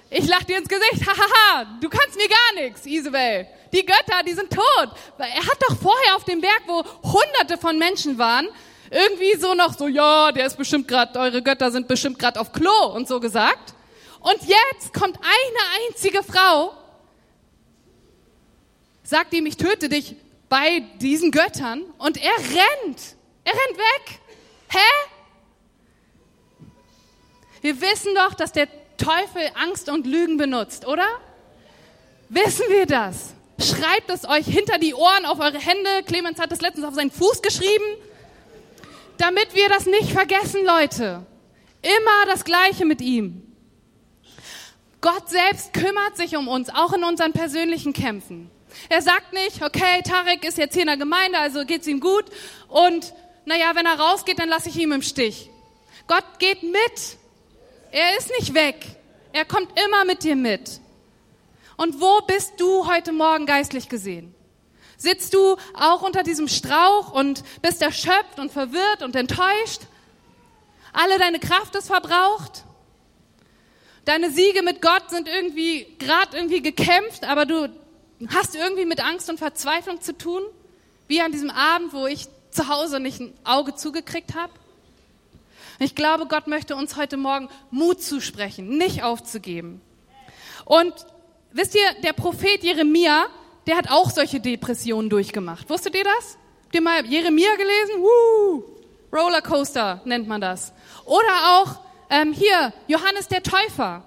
Ich 0.09 0.27
lach 0.27 0.43
dir 0.43 0.57
ins 0.57 0.67
Gesicht, 0.69 1.01
hahaha, 1.07 1.77
du 1.79 1.87
kannst 1.87 2.17
mir 2.17 2.27
gar 2.27 2.63
nichts, 2.63 2.85
Isabel. 2.85 3.47
Die 3.71 3.85
Götter, 3.85 4.23
die 4.25 4.33
sind 4.33 4.51
tot. 4.51 4.89
Er 5.19 5.45
hat 5.45 5.61
doch 5.67 5.77
vorher 5.77 6.15
auf 6.15 6.23
dem 6.23 6.41
Berg, 6.41 6.63
wo 6.65 6.83
hunderte 7.03 7.57
von 7.59 7.77
Menschen 7.77 8.17
waren, 8.17 8.47
irgendwie 8.89 9.35
so 9.37 9.53
noch 9.53 9.77
so, 9.77 9.87
ja, 9.87 10.31
der 10.31 10.47
ist 10.47 10.57
bestimmt 10.57 10.87
gerade, 10.87 11.19
eure 11.19 11.43
Götter 11.43 11.69
sind 11.69 11.87
bestimmt 11.87 12.17
gerade 12.17 12.39
auf 12.39 12.53
Klo 12.53 12.87
und 12.95 13.07
so 13.07 13.19
gesagt. 13.19 13.75
Und 14.19 14.41
jetzt 14.41 14.93
kommt 14.93 15.17
eine 15.17 15.87
einzige 15.87 16.23
Frau, 16.23 16.73
sagt 19.03 19.33
ihm, 19.33 19.45
ich 19.45 19.57
töte 19.57 19.89
dich 19.89 20.15
bei 20.49 20.81
diesen 20.99 21.31
Göttern 21.31 21.83
und 21.97 22.17
er 22.17 22.37
rennt. 22.37 23.15
Er 23.43 23.53
rennt 23.53 23.77
weg. 23.77 24.19
Hä? 24.69 25.07
Wir 27.61 27.81
wissen 27.81 28.13
doch, 28.15 28.33
dass 28.33 28.51
der 28.51 28.67
Teufel 28.97 29.49
Angst 29.55 29.89
und 29.89 30.05
Lügen 30.05 30.37
benutzt, 30.37 30.85
oder? 30.85 31.07
Wissen 32.29 32.65
wir 32.69 32.85
das? 32.85 33.33
Schreibt 33.59 34.09
es 34.09 34.27
euch 34.27 34.45
hinter 34.45 34.77
die 34.77 34.93
Ohren 34.93 35.25
auf 35.25 35.39
eure 35.39 35.59
Hände. 35.59 36.03
Clemens 36.05 36.39
hat 36.39 36.51
das 36.51 36.61
letztens 36.61 36.85
auf 36.85 36.93
seinen 36.93 37.11
Fuß 37.11 37.41
geschrieben. 37.41 37.85
Damit 39.17 39.55
wir 39.55 39.69
das 39.69 39.85
nicht 39.85 40.11
vergessen, 40.11 40.63
Leute. 40.65 41.25
Immer 41.81 42.25
das 42.27 42.43
Gleiche 42.43 42.85
mit 42.85 43.01
ihm. 43.01 43.46
Gott 45.07 45.29
selbst 45.29 45.71
kümmert 45.71 46.17
sich 46.17 46.35
um 46.35 46.49
uns, 46.49 46.69
auch 46.69 46.91
in 46.91 47.05
unseren 47.05 47.31
persönlichen 47.31 47.93
Kämpfen. 47.93 48.51
Er 48.89 49.01
sagt 49.01 49.31
nicht, 49.31 49.63
okay, 49.63 50.01
Tarek 50.03 50.43
ist 50.43 50.57
jetzt 50.57 50.73
hier 50.73 50.81
in 50.81 50.89
der 50.89 50.97
Gemeinde, 50.97 51.39
also 51.39 51.63
geht's 51.63 51.87
ihm 51.87 52.01
gut. 52.01 52.25
Und 52.67 53.13
naja, 53.45 53.71
wenn 53.73 53.85
er 53.85 53.97
rausgeht, 53.97 54.37
dann 54.37 54.49
lasse 54.49 54.67
ich 54.67 54.75
ihn 54.75 54.91
im 54.91 55.01
Stich. 55.01 55.49
Gott 56.07 56.25
geht 56.39 56.61
mit. 56.61 57.17
Er 57.93 58.17
ist 58.17 58.29
nicht 58.37 58.53
weg. 58.53 58.85
Er 59.31 59.45
kommt 59.45 59.69
immer 59.79 60.03
mit 60.03 60.23
dir 60.23 60.35
mit. 60.35 60.81
Und 61.77 62.01
wo 62.01 62.19
bist 62.27 62.55
du 62.57 62.85
heute 62.85 63.13
Morgen 63.13 63.45
geistlich 63.45 63.87
gesehen? 63.87 64.35
Sitzt 64.97 65.33
du 65.33 65.55
auch 65.73 66.01
unter 66.01 66.23
diesem 66.23 66.49
Strauch 66.49 67.13
und 67.13 67.45
bist 67.61 67.81
erschöpft 67.81 68.39
und 68.39 68.51
verwirrt 68.51 69.03
und 69.03 69.15
enttäuscht? 69.15 69.83
Alle 70.91 71.17
deine 71.17 71.39
Kraft 71.39 71.77
ist 71.77 71.87
verbraucht? 71.87 72.65
Deine 74.07 74.31
Siege 74.31 74.63
mit 74.63 74.81
Gott 74.81 75.09
sind 75.09 75.27
irgendwie 75.27 75.85
gerade 75.99 76.37
irgendwie 76.37 76.61
gekämpft, 76.61 77.25
aber 77.25 77.45
du 77.45 77.67
hast 78.29 78.55
irgendwie 78.55 78.85
mit 78.85 79.03
Angst 79.03 79.29
und 79.29 79.37
Verzweiflung 79.37 79.99
zu 79.99 80.17
tun? 80.17 80.43
Wie 81.09 81.19
an 81.19 81.33
diesem 81.33 81.49
Abend, 81.49 81.91
wo 81.91 82.07
ich 82.07 82.29
zu 82.49 82.69
Hause 82.69 83.01
nicht 83.01 83.19
ein 83.19 83.33
Auge 83.43 83.75
zugekriegt 83.75 84.33
habe? 84.33 84.53
Ich 85.79 85.93
glaube, 85.93 86.25
Gott 86.25 86.47
möchte 86.47 86.77
uns 86.77 86.95
heute 86.95 87.17
Morgen 87.17 87.49
Mut 87.69 88.01
zusprechen, 88.01 88.77
nicht 88.77 89.03
aufzugeben. 89.03 89.81
Und 90.63 90.93
wisst 91.51 91.75
ihr, 91.75 92.01
der 92.01 92.13
Prophet 92.13 92.63
Jeremia, 92.63 93.25
der 93.67 93.75
hat 93.75 93.91
auch 93.91 94.09
solche 94.09 94.39
Depressionen 94.39 95.09
durchgemacht. 95.09 95.69
Wusstet 95.69 95.95
ihr 95.95 96.05
das? 96.05 96.37
Habt 96.63 96.75
ihr 96.75 96.81
mal 96.81 97.05
Jeremia 97.05 97.55
gelesen? 97.55 98.01
Woo! 98.01 98.63
Rollercoaster 99.11 99.99
nennt 100.05 100.29
man 100.29 100.39
das. 100.39 100.71
Oder 101.03 101.59
auch 101.59 101.86
ähm, 102.09 102.33
hier 102.33 102.73
Johannes 102.87 103.27
der 103.27 103.43
Täufer. 103.43 104.03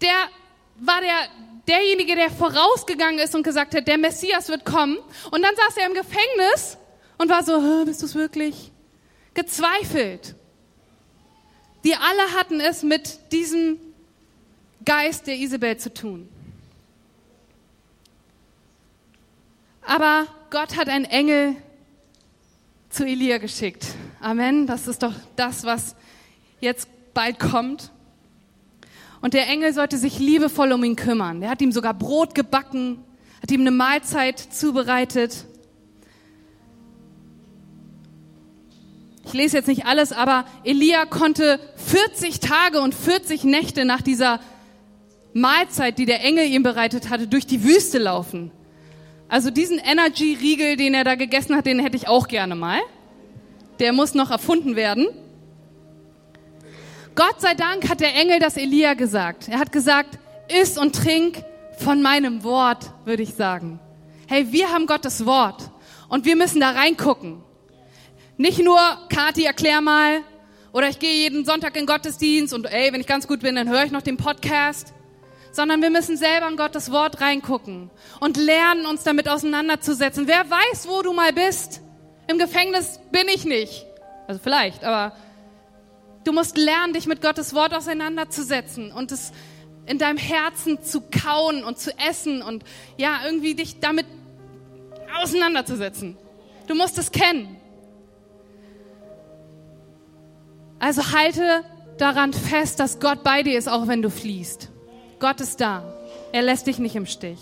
Der 0.00 0.28
war 0.76 1.00
der 1.00 1.28
derjenige, 1.68 2.16
der 2.16 2.30
vorausgegangen 2.30 3.18
ist 3.18 3.34
und 3.34 3.42
gesagt 3.42 3.74
hat, 3.74 3.86
der 3.86 3.98
Messias 3.98 4.48
wird 4.48 4.64
kommen. 4.64 4.98
Und 5.30 5.42
dann 5.42 5.54
saß 5.54 5.76
er 5.76 5.86
im 5.86 5.94
Gefängnis 5.94 6.78
und 7.18 7.28
war 7.28 7.44
so, 7.44 7.84
bist 7.84 8.02
du 8.02 8.06
es 8.06 8.14
wirklich? 8.14 8.72
Gezweifelt. 9.34 10.34
Die 11.84 11.94
alle 11.94 12.32
hatten 12.36 12.60
es 12.60 12.82
mit 12.82 13.32
diesem 13.32 13.78
Geist 14.84 15.26
der 15.26 15.36
Isabel 15.36 15.76
zu 15.76 15.92
tun. 15.92 16.28
Aber 19.82 20.26
Gott 20.50 20.76
hat 20.76 20.88
einen 20.88 21.04
Engel 21.04 21.56
zu 22.88 23.04
Elia 23.04 23.38
geschickt. 23.38 23.86
Amen. 24.20 24.66
Das 24.66 24.86
ist 24.86 25.02
doch 25.02 25.14
das, 25.34 25.64
was 25.64 25.96
jetzt 26.62 26.88
bald 27.12 27.38
kommt. 27.38 27.90
Und 29.20 29.34
der 29.34 29.46
Engel 29.48 29.74
sollte 29.74 29.98
sich 29.98 30.18
liebevoll 30.18 30.72
um 30.72 30.82
ihn 30.82 30.96
kümmern. 30.96 31.42
Er 31.42 31.50
hat 31.50 31.60
ihm 31.60 31.72
sogar 31.72 31.92
Brot 31.92 32.34
gebacken, 32.34 33.04
hat 33.42 33.50
ihm 33.50 33.60
eine 33.60 33.70
Mahlzeit 33.70 34.38
zubereitet. 34.38 35.44
ich 39.32 39.38
lese 39.38 39.56
jetzt 39.56 39.66
nicht 39.66 39.86
alles, 39.86 40.12
aber 40.12 40.44
Elia 40.62 41.06
konnte 41.06 41.58
40 41.76 42.40
Tage 42.40 42.82
und 42.82 42.94
40 42.94 43.44
Nächte 43.44 43.86
nach 43.86 44.02
dieser 44.02 44.40
Mahlzeit, 45.32 45.98
die 45.98 46.04
der 46.04 46.22
Engel 46.22 46.46
ihm 46.46 46.62
bereitet 46.62 47.08
hatte, 47.08 47.26
durch 47.26 47.46
die 47.46 47.64
Wüste 47.64 47.96
laufen. 47.98 48.50
Also 49.28 49.50
diesen 49.50 49.78
Energy-Riegel, 49.78 50.76
den 50.76 50.92
er 50.92 51.04
da 51.04 51.14
gegessen 51.14 51.56
hat, 51.56 51.64
den 51.64 51.78
hätte 51.78 51.96
ich 51.96 52.08
auch 52.08 52.28
gerne 52.28 52.54
mal. 52.54 52.78
Der 53.78 53.94
muss 53.94 54.12
noch 54.12 54.30
erfunden 54.30 54.76
werden. 54.76 55.06
Gott 57.14 57.40
sei 57.40 57.54
Dank 57.54 57.88
hat 57.88 58.00
der 58.00 58.14
Engel 58.14 58.38
das 58.38 58.56
Elia 58.56 58.94
gesagt. 58.94 59.48
Er 59.48 59.58
hat 59.58 59.72
gesagt, 59.72 60.18
iss 60.48 60.78
und 60.78 60.96
trink 60.96 61.44
von 61.78 62.00
meinem 62.02 62.42
Wort, 62.42 62.90
würde 63.04 63.22
ich 63.22 63.34
sagen. 63.34 63.80
Hey, 64.26 64.52
wir 64.52 64.72
haben 64.72 64.86
Gottes 64.86 65.26
Wort 65.26 65.70
und 66.08 66.24
wir 66.24 66.36
müssen 66.36 66.60
da 66.60 66.70
reingucken. 66.70 67.42
Nicht 68.36 68.62
nur, 68.62 68.78
Kati, 69.08 69.44
erklär 69.44 69.80
mal, 69.80 70.20
oder 70.72 70.88
ich 70.88 70.98
gehe 70.98 71.14
jeden 71.14 71.44
Sonntag 71.44 71.76
in 71.76 71.86
Gottesdienst 71.86 72.54
und 72.54 72.64
ey, 72.64 72.92
wenn 72.92 73.00
ich 73.00 73.06
ganz 73.06 73.28
gut 73.28 73.40
bin, 73.40 73.56
dann 73.56 73.68
höre 73.68 73.84
ich 73.84 73.92
noch 73.92 74.02
den 74.02 74.16
Podcast 74.16 74.94
sondern 75.52 75.82
wir 75.82 75.90
müssen 75.90 76.16
selber 76.16 76.48
in 76.48 76.56
Gottes 76.56 76.90
Wort 76.90 77.20
reingucken 77.20 77.90
und 78.20 78.36
lernen, 78.36 78.86
uns 78.86 79.04
damit 79.04 79.28
auseinanderzusetzen. 79.28 80.26
Wer 80.26 80.50
weiß, 80.50 80.88
wo 80.88 81.02
du 81.02 81.12
mal 81.12 81.32
bist? 81.32 81.82
Im 82.26 82.38
Gefängnis 82.38 82.98
bin 83.10 83.28
ich 83.28 83.44
nicht. 83.44 83.86
Also 84.26 84.40
vielleicht, 84.42 84.82
aber 84.82 85.14
du 86.24 86.32
musst 86.32 86.56
lernen, 86.56 86.92
dich 86.92 87.06
mit 87.06 87.20
Gottes 87.20 87.54
Wort 87.54 87.74
auseinanderzusetzen 87.74 88.92
und 88.92 89.12
es 89.12 89.32
in 89.86 89.98
deinem 89.98 90.18
Herzen 90.18 90.82
zu 90.82 91.00
kauen 91.00 91.64
und 91.64 91.78
zu 91.78 91.90
essen 91.98 92.42
und 92.42 92.64
ja, 92.96 93.20
irgendwie 93.24 93.54
dich 93.54 93.80
damit 93.80 94.06
auseinanderzusetzen. 95.20 96.16
Du 96.66 96.74
musst 96.74 96.98
es 96.98 97.10
kennen. 97.10 97.56
Also 100.78 101.12
halte 101.12 101.64
daran 101.98 102.32
fest, 102.32 102.80
dass 102.80 103.00
Gott 103.00 103.22
bei 103.22 103.42
dir 103.42 103.58
ist, 103.58 103.68
auch 103.68 103.88
wenn 103.88 104.02
du 104.02 104.10
fliehst. 104.10 104.70
Gott 105.18 105.40
ist 105.40 105.60
da. 105.60 105.84
Er 106.32 106.42
lässt 106.42 106.66
dich 106.66 106.78
nicht 106.78 106.96
im 106.96 107.06
Stich. 107.06 107.38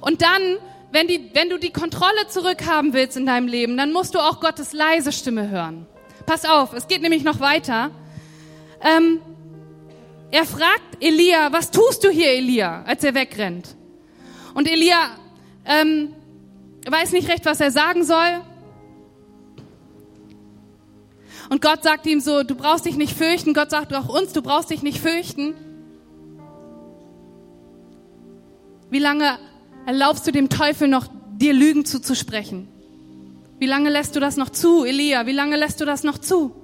Und 0.00 0.22
dann, 0.22 0.58
wenn, 0.92 1.06
die, 1.06 1.30
wenn 1.34 1.48
du 1.48 1.58
die 1.58 1.72
Kontrolle 1.72 2.28
zurückhaben 2.28 2.92
willst 2.92 3.16
in 3.16 3.26
deinem 3.26 3.48
Leben, 3.48 3.76
dann 3.76 3.92
musst 3.92 4.14
du 4.14 4.18
auch 4.18 4.40
Gottes 4.40 4.72
leise 4.72 5.12
Stimme 5.12 5.48
hören. 5.48 5.86
Pass 6.28 6.44
auf, 6.44 6.74
es 6.74 6.86
geht 6.86 7.00
nämlich 7.00 7.24
noch 7.24 7.40
weiter. 7.40 7.90
Ähm, 8.82 9.18
er 10.30 10.44
fragt 10.44 11.02
Elia, 11.02 11.50
was 11.54 11.70
tust 11.70 12.04
du 12.04 12.10
hier, 12.10 12.32
Elia, 12.32 12.82
als 12.82 13.02
er 13.02 13.14
wegrennt? 13.14 13.74
Und 14.52 14.68
Elia 14.68 15.16
ähm, 15.64 16.12
weiß 16.86 17.12
nicht 17.12 17.30
recht, 17.30 17.46
was 17.46 17.60
er 17.60 17.70
sagen 17.70 18.04
soll. 18.04 18.42
Und 21.48 21.62
Gott 21.62 21.82
sagt 21.82 22.04
ihm 22.06 22.20
so, 22.20 22.42
du 22.42 22.54
brauchst 22.56 22.84
dich 22.84 22.96
nicht 22.96 23.16
fürchten. 23.16 23.54
Gott 23.54 23.70
sagt 23.70 23.94
auch 23.94 24.10
uns, 24.10 24.34
du 24.34 24.42
brauchst 24.42 24.68
dich 24.68 24.82
nicht 24.82 25.00
fürchten. 25.00 25.54
Wie 28.90 28.98
lange 28.98 29.38
erlaubst 29.86 30.26
du 30.26 30.30
dem 30.30 30.50
Teufel 30.50 30.88
noch, 30.88 31.06
dir 31.38 31.54
Lügen 31.54 31.86
zuzusprechen? 31.86 32.68
Wie 33.58 33.66
lange 33.66 33.90
lässt 33.90 34.14
du 34.14 34.20
das 34.20 34.36
noch 34.36 34.50
zu, 34.50 34.84
Elia? 34.84 35.26
Wie 35.26 35.32
lange 35.32 35.56
lässt 35.56 35.80
du 35.80 35.84
das 35.84 36.04
noch 36.04 36.18
zu? 36.18 36.54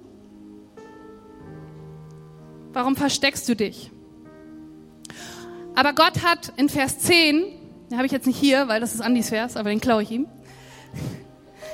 Warum 2.72 2.96
versteckst 2.96 3.48
du 3.48 3.56
dich? 3.56 3.90
Aber 5.74 5.92
Gott 5.92 6.22
hat 6.22 6.52
in 6.56 6.68
Vers 6.68 7.00
10, 7.00 7.44
den 7.90 7.96
habe 7.96 8.06
ich 8.06 8.12
jetzt 8.12 8.26
nicht 8.26 8.38
hier, 8.38 8.68
weil 8.68 8.80
das 8.80 8.94
ist 8.94 9.00
Andis 9.00 9.28
Vers, 9.28 9.56
aber 9.56 9.70
den 9.70 9.80
klaue 9.80 10.02
ich 10.02 10.10
ihm. 10.10 10.26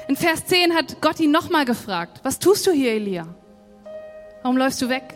In 0.08 0.16
Vers 0.16 0.46
10 0.46 0.74
hat 0.74 1.00
Gott 1.00 1.20
ihn 1.20 1.30
nochmal 1.30 1.64
gefragt, 1.64 2.20
was 2.22 2.38
tust 2.38 2.66
du 2.66 2.72
hier, 2.72 2.92
Elia? 2.92 3.26
Warum 4.42 4.56
läufst 4.56 4.80
du 4.80 4.88
weg? 4.88 5.14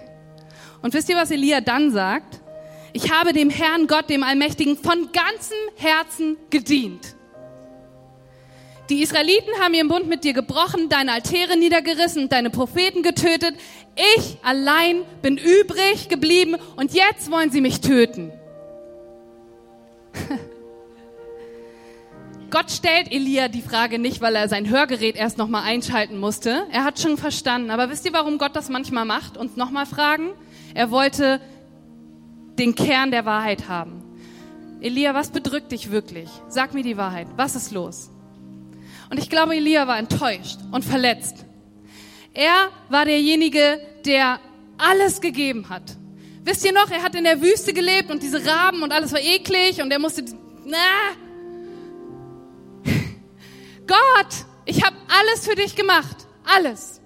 Und 0.82 0.92
wisst 0.92 1.08
ihr, 1.08 1.16
was 1.16 1.30
Elia 1.30 1.62
dann 1.62 1.90
sagt? 1.90 2.40
Ich 2.92 3.10
habe 3.10 3.32
dem 3.32 3.50
Herrn 3.50 3.86
Gott, 3.86 4.10
dem 4.10 4.22
Allmächtigen, 4.22 4.76
von 4.76 5.10
ganzem 5.12 5.56
Herzen 5.76 6.36
gedient. 6.50 7.16
Die 8.90 9.02
Israeliten 9.02 9.50
haben 9.60 9.72
ihren 9.72 9.88
Bund 9.88 10.08
mit 10.08 10.24
dir 10.24 10.34
gebrochen, 10.34 10.90
deine 10.90 11.12
Altäre 11.12 11.56
niedergerissen, 11.56 12.28
deine 12.28 12.50
Propheten 12.50 13.02
getötet. 13.02 13.54
Ich 13.96 14.36
allein 14.42 15.04
bin 15.22 15.38
übrig 15.38 16.10
geblieben 16.10 16.56
und 16.76 16.92
jetzt 16.92 17.30
wollen 17.30 17.50
sie 17.50 17.62
mich 17.62 17.80
töten. 17.80 18.30
Gott 22.50 22.70
stellt 22.70 23.10
Elia 23.10 23.48
die 23.48 23.62
Frage 23.62 23.98
nicht, 23.98 24.20
weil 24.20 24.36
er 24.36 24.50
sein 24.50 24.68
Hörgerät 24.68 25.16
erst 25.16 25.38
nochmal 25.38 25.62
einschalten 25.62 26.18
musste. 26.18 26.66
Er 26.70 26.84
hat 26.84 27.00
schon 27.00 27.16
verstanden. 27.16 27.70
Aber 27.70 27.88
wisst 27.88 28.04
ihr, 28.04 28.12
warum 28.12 28.36
Gott 28.38 28.54
das 28.54 28.68
manchmal 28.68 29.06
macht? 29.06 29.38
Uns 29.38 29.56
nochmal 29.56 29.86
fragen? 29.86 30.30
Er 30.74 30.90
wollte 30.90 31.40
den 32.58 32.74
Kern 32.74 33.10
der 33.10 33.24
Wahrheit 33.24 33.68
haben. 33.68 34.02
Elia, 34.80 35.14
was 35.14 35.30
bedrückt 35.30 35.72
dich 35.72 35.90
wirklich? 35.90 36.28
Sag 36.48 36.74
mir 36.74 36.82
die 36.82 36.98
Wahrheit. 36.98 37.28
Was 37.36 37.56
ist 37.56 37.72
los? 37.72 38.10
Und 39.10 39.18
ich 39.18 39.30
glaube, 39.30 39.56
Elia 39.56 39.86
war 39.86 39.98
enttäuscht 39.98 40.58
und 40.72 40.84
verletzt. 40.84 41.44
Er 42.32 42.70
war 42.88 43.04
derjenige, 43.04 43.80
der 44.04 44.40
alles 44.76 45.20
gegeben 45.20 45.68
hat. 45.68 45.96
Wisst 46.42 46.64
ihr 46.64 46.72
noch, 46.72 46.90
er 46.90 47.02
hat 47.02 47.14
in 47.14 47.24
der 47.24 47.40
Wüste 47.40 47.72
gelebt 47.72 48.10
und 48.10 48.22
diese 48.22 48.44
Raben 48.44 48.82
und 48.82 48.92
alles 48.92 49.12
war 49.12 49.20
eklig 49.20 49.80
und 49.80 49.90
er 49.90 49.98
musste, 49.98 50.24
na, 50.64 50.76
Gott, 53.86 54.34
ich 54.66 54.84
habe 54.84 54.96
alles 55.20 55.46
für 55.46 55.54
dich 55.54 55.74
gemacht, 55.74 56.16
alles. 56.44 57.00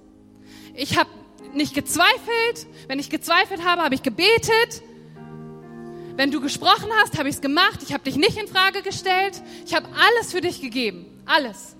Ich 0.75 0.99
habe 0.99 1.11
nicht 1.55 1.75
gezweifelt. 1.75 2.67
Wenn 2.89 2.99
ich 2.99 3.11
gezweifelt 3.11 3.65
habe, 3.65 3.83
habe 3.83 3.95
ich 3.95 4.03
gebetet. 4.03 4.83
Wenn 6.17 6.31
du 6.31 6.41
gesprochen 6.41 6.89
hast, 7.01 7.19
habe 7.19 7.29
ich 7.29 7.37
es 7.37 7.41
gemacht. 7.41 7.81
Ich 7.83 7.93
habe 7.93 8.05
dich 8.05 8.17
nicht 8.17 8.37
in 8.39 8.49
Frage 8.49 8.83
gestellt. 8.83 9.43
Ich 9.67 9.75
habe 9.75 9.87
alles 9.89 10.33
für 10.33 10.41
dich 10.41 10.61
gegeben. 10.61 11.07
Alles. 11.27 11.77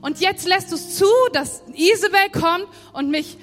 Und 0.00 0.20
jetzt 0.20 0.46
lässt 0.46 0.70
du 0.70 0.76
es 0.76 0.96
zu, 0.96 1.10
dass 1.32 1.62
Isabel 1.74 2.30
kommt 2.30 2.66
und 2.92 3.10
mich 3.10 3.36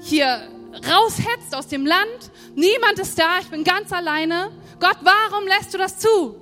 hier 0.00 0.48
raushetzt 0.88 1.54
aus 1.54 1.66
dem 1.66 1.86
Land. 1.86 2.30
Niemand 2.54 2.98
ist 2.98 3.18
da. 3.18 3.38
Ich 3.40 3.48
bin 3.48 3.64
ganz 3.64 3.92
alleine. 3.92 4.52
Gott, 4.78 4.98
warum 5.02 5.46
lässt 5.46 5.74
du 5.74 5.78
das 5.78 5.98
zu? 5.98 6.36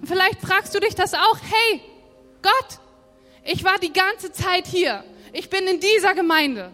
Und 0.00 0.06
vielleicht 0.06 0.40
fragst 0.40 0.74
du 0.74 0.80
dich 0.80 0.94
das 0.94 1.14
auch. 1.14 1.38
Hey, 1.42 1.80
Gott, 2.42 2.78
ich 3.44 3.64
war 3.64 3.78
die 3.78 3.92
ganze 3.92 4.30
Zeit 4.32 4.66
hier. 4.66 5.04
Ich 5.32 5.48
bin 5.48 5.66
in 5.66 5.80
dieser 5.80 6.14
Gemeinde. 6.14 6.70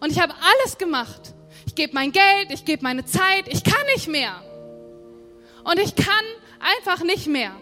Und 0.00 0.12
ich 0.12 0.20
habe 0.20 0.34
alles 0.34 0.78
gemacht. 0.78 1.34
Ich 1.66 1.74
gebe 1.74 1.94
mein 1.94 2.12
Geld, 2.12 2.50
ich 2.50 2.64
gebe 2.64 2.82
meine 2.82 3.04
Zeit. 3.04 3.46
Ich 3.46 3.64
kann 3.64 3.86
nicht 3.94 4.08
mehr 4.08 4.42
und 5.64 5.78
ich 5.78 5.94
kann 5.94 6.24
einfach 6.58 7.04
nicht 7.04 7.26
mehr. 7.26 7.52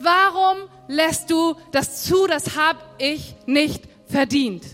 Warum 0.00 0.68
lässt 0.88 1.30
du 1.30 1.54
das 1.70 2.02
zu? 2.02 2.26
Das 2.26 2.56
habe 2.56 2.80
ich 2.98 3.36
nicht 3.46 3.84
verdient. 4.06 4.64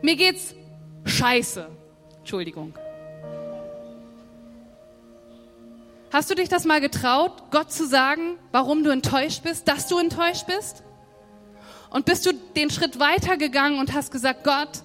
Mir 0.00 0.16
geht's 0.16 0.54
scheiße. 1.04 1.68
Entschuldigung. 2.18 2.74
Hast 6.10 6.30
du 6.30 6.34
dich 6.34 6.48
das 6.48 6.64
mal 6.64 6.80
getraut, 6.80 7.50
Gott 7.50 7.72
zu 7.72 7.86
sagen, 7.86 8.38
warum 8.52 8.84
du 8.84 8.90
enttäuscht 8.90 9.42
bist, 9.42 9.68
dass 9.68 9.88
du 9.88 9.98
enttäuscht 9.98 10.46
bist? 10.46 10.82
Und 11.90 12.06
bist 12.06 12.24
du 12.24 12.32
den 12.32 12.70
Schritt 12.70 12.98
weitergegangen 12.98 13.78
und 13.78 13.92
hast 13.92 14.10
gesagt, 14.10 14.44
Gott, 14.44 14.82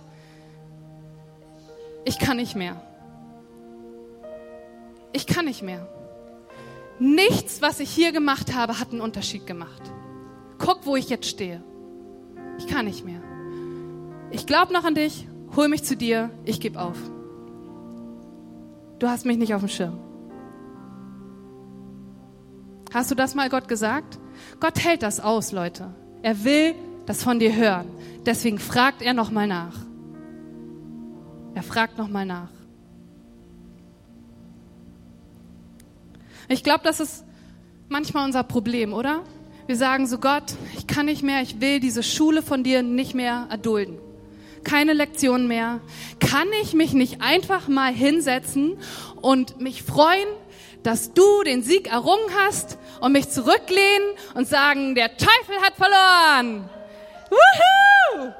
ich 2.03 2.19
kann 2.19 2.37
nicht 2.37 2.55
mehr 2.55 2.81
ich 5.13 5.25
kann 5.25 5.45
nicht 5.45 5.61
mehr. 5.61 5.87
Nichts, 6.99 7.61
was 7.61 7.79
ich 7.79 7.89
hier 7.89 8.11
gemacht 8.11 8.53
habe, 8.53 8.79
hat 8.79 8.91
einen 8.91 9.01
Unterschied 9.01 9.47
gemacht. 9.47 9.81
Guck, 10.57 10.85
wo 10.85 10.95
ich 10.95 11.09
jetzt 11.09 11.27
stehe. 11.27 11.63
Ich 12.57 12.67
kann 12.67 12.85
nicht 12.85 13.05
mehr. 13.05 13.21
Ich 14.31 14.45
glaube 14.45 14.73
noch 14.73 14.83
an 14.83 14.95
dich, 14.95 15.27
hol 15.55 15.69
mich 15.69 15.83
zu 15.83 15.95
dir, 15.95 16.29
ich 16.43 16.59
gebe 16.59 16.79
auf. 16.79 16.97
Du 18.99 19.07
hast 19.07 19.25
mich 19.25 19.37
nicht 19.37 19.55
auf 19.55 19.61
dem 19.61 19.69
Schirm. 19.69 19.97
Hast 22.93 23.09
du 23.09 23.15
das 23.15 23.33
mal 23.33 23.49
Gott 23.49 23.67
gesagt? 23.67 24.19
Gott 24.59 24.83
hält 24.83 25.03
das 25.03 25.19
aus, 25.19 25.51
Leute. 25.51 25.93
Er 26.21 26.43
will 26.43 26.75
das 27.05 27.23
von 27.23 27.39
dir 27.39 27.55
hören. 27.55 27.87
Deswegen 28.25 28.59
fragt 28.59 29.01
er 29.01 29.13
nochmal 29.13 29.47
nach. 29.47 29.77
Er 31.55 31.63
fragt 31.63 31.97
nochmal 31.97 32.25
nach. 32.25 32.49
Ich 36.51 36.63
glaube, 36.63 36.81
das 36.83 36.99
ist 36.99 37.23
manchmal 37.89 38.25
unser 38.25 38.43
Problem, 38.43 38.91
oder? 38.91 39.21
Wir 39.67 39.75
sagen 39.75 40.07
so, 40.07 40.17
Gott, 40.17 40.55
ich 40.75 40.87
kann 40.87 41.05
nicht 41.05 41.21
mehr, 41.21 41.43
ich 41.43 41.61
will 41.61 41.79
diese 41.79 42.01
Schule 42.01 42.41
von 42.41 42.63
dir 42.63 42.81
nicht 42.81 43.13
mehr 43.13 43.45
erdulden. 43.51 43.99
Keine 44.63 44.93
Lektionen 44.93 45.47
mehr. 45.47 45.79
Kann 46.19 46.47
ich 46.63 46.73
mich 46.73 46.93
nicht 46.93 47.21
einfach 47.21 47.67
mal 47.67 47.93
hinsetzen 47.93 48.79
und 49.21 49.61
mich 49.61 49.83
freuen, 49.83 50.27
dass 50.81 51.13
du 51.13 51.43
den 51.43 51.61
Sieg 51.61 51.91
errungen 51.91 52.33
hast 52.43 52.79
und 52.99 53.11
mich 53.11 53.29
zurücklehnen 53.29 54.09
und 54.33 54.47
sagen, 54.47 54.95
der 54.95 55.17
Teufel 55.17 55.55
hat 55.61 55.75
verloren. 55.75 56.67
Woohoo! 57.29 58.33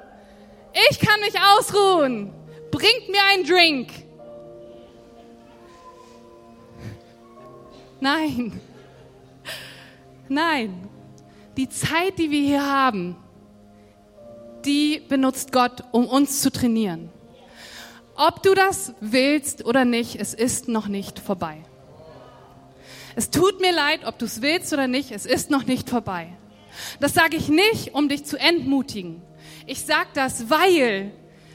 Ich 0.90 1.00
kann 1.00 1.20
mich 1.20 1.36
ausruhen. 1.40 2.34
Bringt 2.72 3.10
mir 3.10 3.22
einen 3.32 3.46
Drink. 3.46 4.09
Nein. 8.00 8.60
Nein. 10.28 10.90
Die 11.58 11.70
Zeit, 11.70 12.18
die 12.18 12.32
wir 12.32 12.42
hier 12.42 12.66
haben, 12.66 13.18
die 14.66 15.02
benutzt 15.08 15.52
Gott, 15.52 15.84
um 15.92 16.06
uns 16.06 16.42
zu 16.42 16.52
trainieren. 16.52 17.10
Ob 18.16 18.44
du 18.44 18.54
das 18.54 18.94
willst 19.00 19.66
oder 19.66 19.86
nicht, 19.86 20.16
es 20.18 20.34
ist 20.34 20.68
noch 20.68 20.88
nicht 20.88 21.20
vorbei. 21.20 21.64
Es 23.16 23.30
tut 23.30 23.60
mir 23.60 23.74
leid, 23.74 24.02
ob 24.06 24.18
du 24.20 24.26
es 24.26 24.42
willst 24.42 24.72
oder 24.74 24.88
nicht, 24.88 25.12
es 25.12 25.26
ist 25.26 25.50
noch 25.50 25.66
nicht 25.66 25.90
vorbei. 25.90 26.30
Das 27.00 27.14
sage 27.14 27.36
ich 27.38 27.50
nicht, 27.50 27.94
um 27.94 28.08
dich 28.08 28.26
zu 28.26 28.38
entmutigen. 28.38 29.22
Ich 29.66 29.86
sage 29.86 30.10
das, 30.14 30.50
weil, 30.50 31.12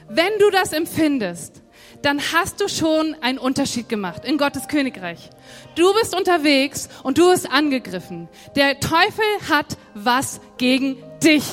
wenn 0.09 0.38
du 0.38 0.50
das 0.50 0.72
empfindest, 0.72 1.62
dann 2.04 2.20
hast 2.32 2.60
du 2.60 2.68
schon 2.68 3.16
einen 3.22 3.38
Unterschied 3.38 3.88
gemacht 3.88 4.24
in 4.24 4.36
Gottes 4.36 4.68
Königreich. 4.68 5.30
Du 5.74 5.92
bist 5.94 6.14
unterwegs 6.14 6.88
und 7.02 7.18
du 7.18 7.30
bist 7.30 7.50
angegriffen. 7.50 8.28
Der 8.56 8.78
Teufel 8.78 9.24
hat 9.48 9.78
was 9.94 10.40
gegen 10.58 10.96
dich 11.22 11.44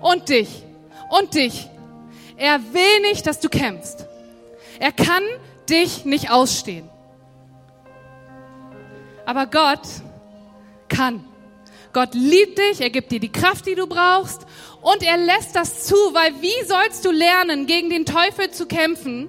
und 0.00 0.28
dich 0.28 0.64
und 1.08 1.34
dich. 1.34 1.68
Er 2.36 2.60
will 2.72 3.00
nicht, 3.10 3.26
dass 3.26 3.40
du 3.40 3.48
kämpfst. 3.48 4.06
Er 4.78 4.92
kann 4.92 5.22
dich 5.68 6.04
nicht 6.04 6.30
ausstehen. 6.30 6.88
Aber 9.24 9.46
Gott 9.46 9.86
kann. 10.88 11.24
Gott 11.92 12.14
liebt 12.14 12.58
dich, 12.58 12.80
er 12.80 12.90
gibt 12.90 13.10
dir 13.10 13.20
die 13.20 13.32
Kraft, 13.32 13.66
die 13.66 13.74
du 13.74 13.86
brauchst 13.86 14.46
und 14.82 15.02
er 15.02 15.16
lässt 15.16 15.56
das 15.56 15.84
zu, 15.84 15.96
weil 16.12 16.32
wie 16.40 16.66
sollst 16.66 17.04
du 17.04 17.10
lernen, 17.10 17.66
gegen 17.66 17.90
den 17.90 18.04
Teufel 18.04 18.50
zu 18.50 18.66
kämpfen, 18.66 19.28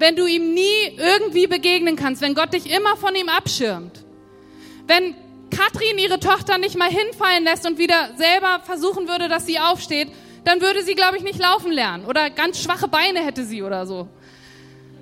wenn 0.00 0.16
du 0.16 0.26
ihm 0.26 0.54
nie 0.54 0.96
irgendwie 0.96 1.46
begegnen 1.46 1.94
kannst, 1.94 2.22
wenn 2.22 2.34
Gott 2.34 2.54
dich 2.54 2.74
immer 2.74 2.96
von 2.96 3.14
ihm 3.14 3.28
abschirmt? 3.28 4.04
Wenn 4.86 5.14
Katrin 5.50 5.98
ihre 5.98 6.18
Tochter 6.18 6.58
nicht 6.58 6.76
mal 6.76 6.90
hinfallen 6.90 7.44
lässt 7.44 7.66
und 7.66 7.78
wieder 7.78 8.10
selber 8.16 8.60
versuchen 8.64 9.08
würde, 9.08 9.28
dass 9.28 9.46
sie 9.46 9.58
aufsteht, 9.60 10.08
dann 10.44 10.62
würde 10.62 10.82
sie, 10.82 10.94
glaube 10.94 11.18
ich, 11.18 11.22
nicht 11.22 11.38
laufen 11.38 11.70
lernen 11.70 12.06
oder 12.06 12.30
ganz 12.30 12.62
schwache 12.62 12.88
Beine 12.88 13.20
hätte 13.20 13.44
sie 13.44 13.62
oder 13.62 13.86
so. 13.86 14.08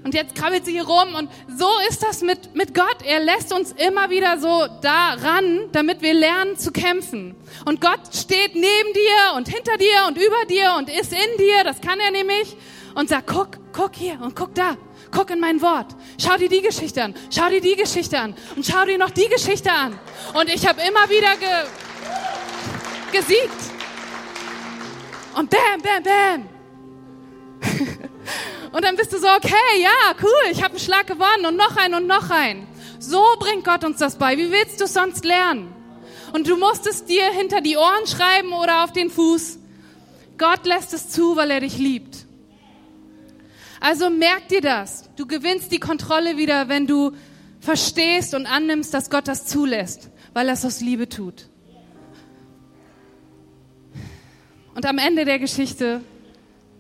Und 0.05 0.15
jetzt 0.15 0.35
krabbelt 0.35 0.65
sie 0.65 0.73
hier 0.73 0.87
rum 0.87 1.15
und 1.17 1.31
so 1.57 1.69
ist 1.89 2.03
das 2.03 2.23
mit, 2.23 2.55
mit 2.55 2.75
Gott. 2.75 2.99
Er 3.05 3.21
lässt 3.21 3.53
uns 3.53 3.73
immer 3.73 4.11
wieder 4.11 4.39
so 4.39 4.67
daran, 4.81 5.69
damit 5.73 6.03
wir 6.03 6.15
lernen 6.15 6.57
zu 6.57 6.73
kämpfen. 6.73 7.37
Und 7.65 7.81
Gott 7.81 8.01
steht 8.13 8.55
neben 8.55 8.93
dir 8.95 9.37
und 9.37 9.49
hinter 9.49 9.77
dir 9.77 10.07
und 10.09 10.17
über 10.17 10.45
dir 10.49 10.75
und 10.79 10.89
ist 10.89 11.13
in 11.13 11.39
dir, 11.39 11.65
das 11.65 11.81
kann 11.81 12.01
er 12.01 12.11
nämlich, 12.11 12.57
und 12.95 13.09
sagt, 13.09 13.29
guck, 13.29 13.49
guck 13.73 13.95
hier 13.95 14.19
und 14.21 14.35
guck 14.35 14.55
da. 14.55 14.77
Guck 15.11 15.31
in 15.31 15.41
mein 15.41 15.63
Wort. 15.63 15.95
Schau 16.21 16.37
dir 16.37 16.49
die 16.49 16.61
Geschichte 16.61 17.03
an. 17.03 17.15
Schau 17.31 17.49
dir 17.49 17.61
die 17.61 17.77
Geschichte 17.77 18.19
an. 18.19 18.35
Und 18.57 18.67
schau 18.67 18.85
dir 18.85 18.99
noch 18.99 19.11
die 19.11 19.29
Geschichte 19.29 19.71
an. 19.71 19.99
Und 20.35 20.49
ich 20.49 20.67
habe 20.67 20.81
immer 20.83 21.09
wieder 21.09 21.37
ge 21.37 21.49
gesiegt. 23.13 23.61
Und 25.35 25.51
bam, 25.51 25.81
bam, 25.83 26.03
bam. 26.03 26.49
und 28.73 28.85
dann 28.85 28.97
bist 28.97 29.13
du 29.13 29.19
so, 29.19 29.29
okay, 29.29 29.81
ja, 29.83 30.15
cool, 30.23 30.53
ich 30.53 30.63
habe 30.63 30.71
einen 30.71 30.81
Schlag 30.81 31.07
gewonnen 31.07 31.47
und 31.47 31.57
noch 31.57 31.77
einen 31.77 31.95
und 31.95 32.07
noch 32.07 32.31
einen. 32.31 32.67
So 32.99 33.23
bringt 33.39 33.65
Gott 33.65 33.85
uns 33.85 33.99
das 33.99 34.17
bei. 34.17 34.37
Wie 34.37 34.51
willst 34.51 34.81
du 34.81 34.85
es 34.85 34.95
sonst 34.95 35.25
lernen? 35.25 35.75
Und 36.33 36.49
du 36.49 36.57
musst 36.57 36.87
es 36.87 37.05
dir 37.05 37.25
hinter 37.31 37.61
die 37.61 37.77
Ohren 37.77 38.07
schreiben 38.07 38.53
oder 38.53 38.85
auf 38.85 38.93
den 38.93 39.11
Fuß. 39.11 39.59
Gott 40.37 40.67
lässt 40.67 40.93
es 40.93 41.09
zu, 41.09 41.37
weil 41.37 41.51
er 41.51 41.61
dich 41.61 41.79
liebt. 41.79 42.28
Also 43.81 44.11
merk 44.11 44.49
dir 44.49 44.61
das. 44.61 45.09
Du 45.17 45.27
gewinnst 45.27 45.73
die 45.73 45.79
Kontrolle 45.79 46.37
wieder, 46.37 46.69
wenn 46.69 46.87
du 46.87 47.13
verstehst 47.61 48.35
und 48.35 48.47
annimmst, 48.47 48.93
dass 48.95 49.11
Gott 49.11 49.29
das 49.29 49.47
zulässt, 49.47 50.11
weil 50.33 50.49
er 50.49 50.55
es 50.55 50.65
aus 50.65 50.81
Liebe 50.81 51.09
tut. 51.09 51.49
Und 54.75 54.87
am 54.87 54.99
Ende 54.99 55.25
der 55.25 55.39
Geschichte 55.39 56.03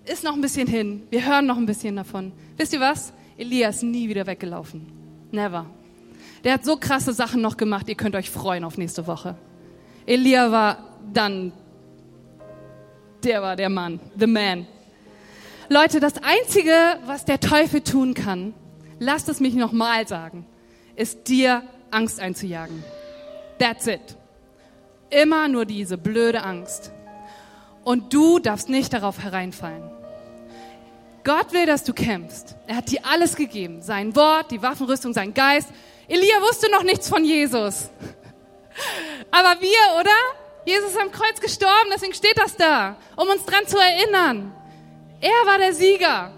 ist 0.04 0.24
noch 0.24 0.34
ein 0.34 0.40
bisschen 0.40 0.68
hin. 0.68 1.02
Wir 1.10 1.26
hören 1.26 1.46
noch 1.46 1.56
ein 1.56 1.66
bisschen 1.66 1.96
davon. 1.96 2.32
Wisst 2.56 2.72
ihr 2.72 2.80
was? 2.80 3.12
Elia 3.36 3.68
ist 3.68 3.82
nie 3.82 4.08
wieder 4.08 4.26
weggelaufen. 4.26 4.86
Never. 5.30 5.66
Der 6.44 6.54
hat 6.54 6.64
so 6.64 6.76
krasse 6.76 7.12
Sachen 7.12 7.42
noch 7.42 7.56
gemacht, 7.56 7.88
ihr 7.88 7.94
könnt 7.94 8.14
euch 8.14 8.30
freuen 8.30 8.64
auf 8.64 8.78
nächste 8.78 9.06
Woche. 9.06 9.36
Elia 10.06 10.50
war 10.50 10.98
dann, 11.12 11.52
der 13.24 13.42
war 13.42 13.56
der 13.56 13.68
Mann, 13.68 14.00
the 14.18 14.26
man. 14.26 14.66
Leute, 15.70 16.00
das 16.00 16.14
Einzige, 16.22 16.72
was 17.04 17.26
der 17.26 17.40
Teufel 17.40 17.82
tun 17.82 18.14
kann, 18.14 18.54
lasst 18.98 19.28
es 19.28 19.38
mich 19.38 19.54
nochmal 19.54 20.08
sagen, 20.08 20.46
ist 20.96 21.28
dir 21.28 21.62
Angst 21.90 22.20
einzujagen. 22.20 22.82
That's 23.58 23.86
it. 23.86 24.00
Immer 25.10 25.48
nur 25.48 25.66
diese 25.66 25.98
blöde 25.98 26.42
Angst. 26.42 26.92
Und 27.84 28.14
du 28.14 28.38
darfst 28.38 28.70
nicht 28.70 28.94
darauf 28.94 29.22
hereinfallen. 29.22 29.82
Gott 31.22 31.52
will, 31.52 31.66
dass 31.66 31.84
du 31.84 31.92
kämpfst. 31.92 32.56
Er 32.66 32.76
hat 32.76 32.90
dir 32.90 33.00
alles 33.04 33.36
gegeben. 33.36 33.82
Sein 33.82 34.16
Wort, 34.16 34.50
die 34.50 34.62
Waffenrüstung, 34.62 35.12
sein 35.12 35.34
Geist. 35.34 35.68
Elia 36.06 36.40
wusste 36.40 36.70
noch 36.70 36.82
nichts 36.82 37.10
von 37.10 37.24
Jesus. 37.24 37.90
Aber 39.30 39.60
wir, 39.60 40.00
oder? 40.00 40.10
Jesus 40.64 40.92
ist 40.92 41.00
am 41.00 41.12
Kreuz 41.12 41.40
gestorben, 41.40 41.90
deswegen 41.92 42.14
steht 42.14 42.38
das 42.38 42.56
da, 42.56 42.96
um 43.16 43.28
uns 43.28 43.44
dran 43.44 43.66
zu 43.66 43.76
erinnern. 43.78 44.52
Er 45.20 45.46
war 45.46 45.58
der 45.58 45.74
Sieger. 45.74 46.32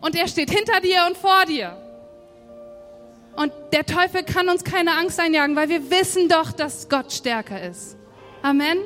Und 0.00 0.14
er 0.14 0.28
steht 0.28 0.50
hinter 0.50 0.80
dir 0.80 1.04
und 1.08 1.16
vor 1.16 1.44
dir. 1.46 1.76
Und 3.36 3.52
der 3.72 3.84
Teufel 3.84 4.22
kann 4.22 4.48
uns 4.48 4.64
keine 4.64 4.92
Angst 4.92 5.18
einjagen, 5.18 5.56
weil 5.56 5.68
wir 5.68 5.90
wissen 5.90 6.28
doch, 6.28 6.52
dass 6.52 6.88
Gott 6.88 7.12
stärker 7.12 7.60
ist. 7.62 7.96
Amen 8.42 8.78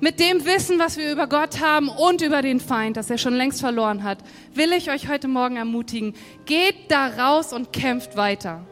mit 0.00 0.20
dem 0.20 0.44
Wissen, 0.44 0.78
was 0.78 0.96
wir 0.96 1.10
über 1.10 1.26
Gott 1.26 1.60
haben 1.60 1.88
und 1.88 2.22
über 2.22 2.42
den 2.42 2.60
Feind, 2.60 2.96
das 2.96 3.10
er 3.10 3.18
schon 3.18 3.34
längst 3.34 3.60
verloren 3.60 4.04
hat, 4.04 4.18
will 4.54 4.72
ich 4.72 4.90
euch 4.90 5.08
heute 5.08 5.28
Morgen 5.28 5.56
ermutigen, 5.56 6.14
geht 6.46 6.90
da 6.90 7.08
raus 7.08 7.52
und 7.52 7.72
kämpft 7.72 8.16
weiter. 8.16 8.64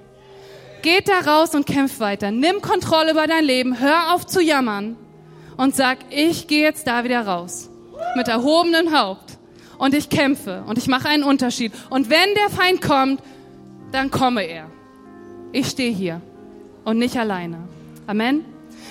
Geht 0.82 1.08
da 1.08 1.20
raus 1.20 1.54
und 1.54 1.66
kämpft 1.66 1.98
weiter. 1.98 2.30
Nimm 2.30 2.60
Kontrolle 2.60 3.10
über 3.10 3.26
dein 3.26 3.44
Leben, 3.44 3.80
hör 3.80 4.14
auf 4.14 4.26
zu 4.26 4.40
jammern 4.40 4.96
und 5.56 5.74
sag, 5.74 5.98
ich 6.10 6.46
gehe 6.46 6.62
jetzt 6.62 6.86
da 6.86 7.02
wieder 7.02 7.26
raus. 7.26 7.70
Mit 8.16 8.28
erhobenem 8.28 8.96
Haupt. 8.96 9.38
Und 9.78 9.94
ich 9.94 10.08
kämpfe 10.08 10.64
und 10.66 10.78
ich 10.78 10.86
mache 10.86 11.08
einen 11.08 11.22
Unterschied. 11.22 11.72
Und 11.90 12.08
wenn 12.08 12.34
der 12.34 12.48
Feind 12.48 12.80
kommt, 12.80 13.20
dann 13.92 14.10
komme 14.10 14.42
er. 14.42 14.70
Ich 15.52 15.68
stehe 15.68 15.92
hier 15.92 16.20
und 16.84 16.98
nicht 16.98 17.16
alleine. 17.18 17.58
Amen. 18.06 18.44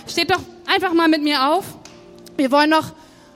Steht 0.07 0.29
doch 0.29 0.41
einfach 0.67 0.93
mal 0.93 1.07
mit 1.07 1.23
mir 1.23 1.47
auf. 1.47 1.65
Wir 2.37 2.51
wollen 2.51 2.69
noch 2.69 2.91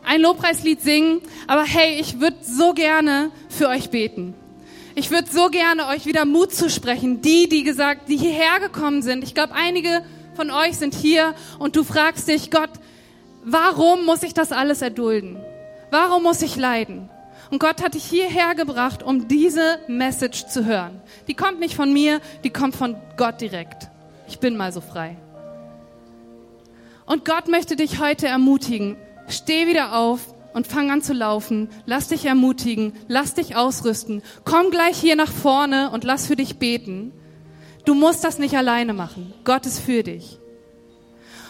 ein 0.05 0.21
Lobpreislied 0.21 0.81
singen, 0.81 1.21
aber 1.47 1.63
hey, 1.63 1.99
ich 1.99 2.19
würde 2.19 2.37
so 2.41 2.73
gerne 2.73 3.31
für 3.49 3.67
euch 3.67 3.89
beten. 3.89 4.33
Ich 4.95 5.11
würde 5.11 5.29
so 5.31 5.49
gerne 5.49 5.87
euch 5.87 6.05
wieder 6.05 6.25
Mut 6.25 6.53
zu 6.53 6.69
sprechen. 6.69 7.21
Die, 7.21 7.47
die 7.47 7.63
gesagt, 7.63 8.09
die 8.09 8.17
hierher 8.17 8.59
gekommen 8.59 9.01
sind. 9.01 9.23
Ich 9.23 9.33
glaube, 9.33 9.53
einige 9.53 10.03
von 10.35 10.51
euch 10.51 10.77
sind 10.77 10.93
hier 10.93 11.35
und 11.57 11.75
du 11.75 11.83
fragst 11.83 12.27
dich, 12.27 12.51
Gott, 12.51 12.71
warum 13.43 14.05
muss 14.05 14.23
ich 14.23 14.33
das 14.33 14.51
alles 14.51 14.81
erdulden? 14.81 15.37
Warum 15.91 16.23
muss 16.23 16.41
ich 16.41 16.55
leiden? 16.55 17.09
Und 17.51 17.59
Gott 17.59 17.81
hat 17.81 17.95
dich 17.95 18.03
hierher 18.03 18.53
gebracht, 18.53 19.01
um 19.01 19.27
diese 19.27 19.79
Message 19.87 20.45
zu 20.47 20.65
hören. 20.65 21.01
Die 21.27 21.33
kommt 21.33 21.59
nicht 21.59 21.75
von 21.75 21.91
mir, 21.91 22.21
die 22.43 22.51
kommt 22.51 22.75
von 22.75 22.95
Gott 23.17 23.41
direkt. 23.41 23.89
Ich 24.27 24.39
bin 24.39 24.55
mal 24.55 24.71
so 24.71 24.81
frei. 24.81 25.17
Und 27.07 27.25
Gott 27.25 27.47
möchte 27.47 27.75
dich 27.75 27.99
heute 27.99 28.27
ermutigen. 28.27 28.95
Steh 29.27 29.65
wieder 29.65 29.97
auf 29.97 30.33
und 30.53 30.67
fang 30.67 30.91
an 30.91 31.01
zu 31.01 31.13
laufen. 31.13 31.69
Lass 31.87 32.09
dich 32.09 32.25
ermutigen. 32.25 32.93
Lass 33.07 33.33
dich 33.33 33.55
ausrüsten. 33.55 34.21
Komm 34.45 34.69
gleich 34.69 34.99
hier 34.99 35.15
nach 35.15 35.31
vorne 35.31 35.89
und 35.89 36.03
lass 36.03 36.27
für 36.27 36.35
dich 36.35 36.57
beten. 36.57 37.11
Du 37.85 37.95
musst 37.95 38.23
das 38.23 38.37
nicht 38.37 38.55
alleine 38.55 38.93
machen. 38.93 39.33
Gott 39.43 39.65
ist 39.65 39.79
für 39.79 40.03
dich. 40.03 40.37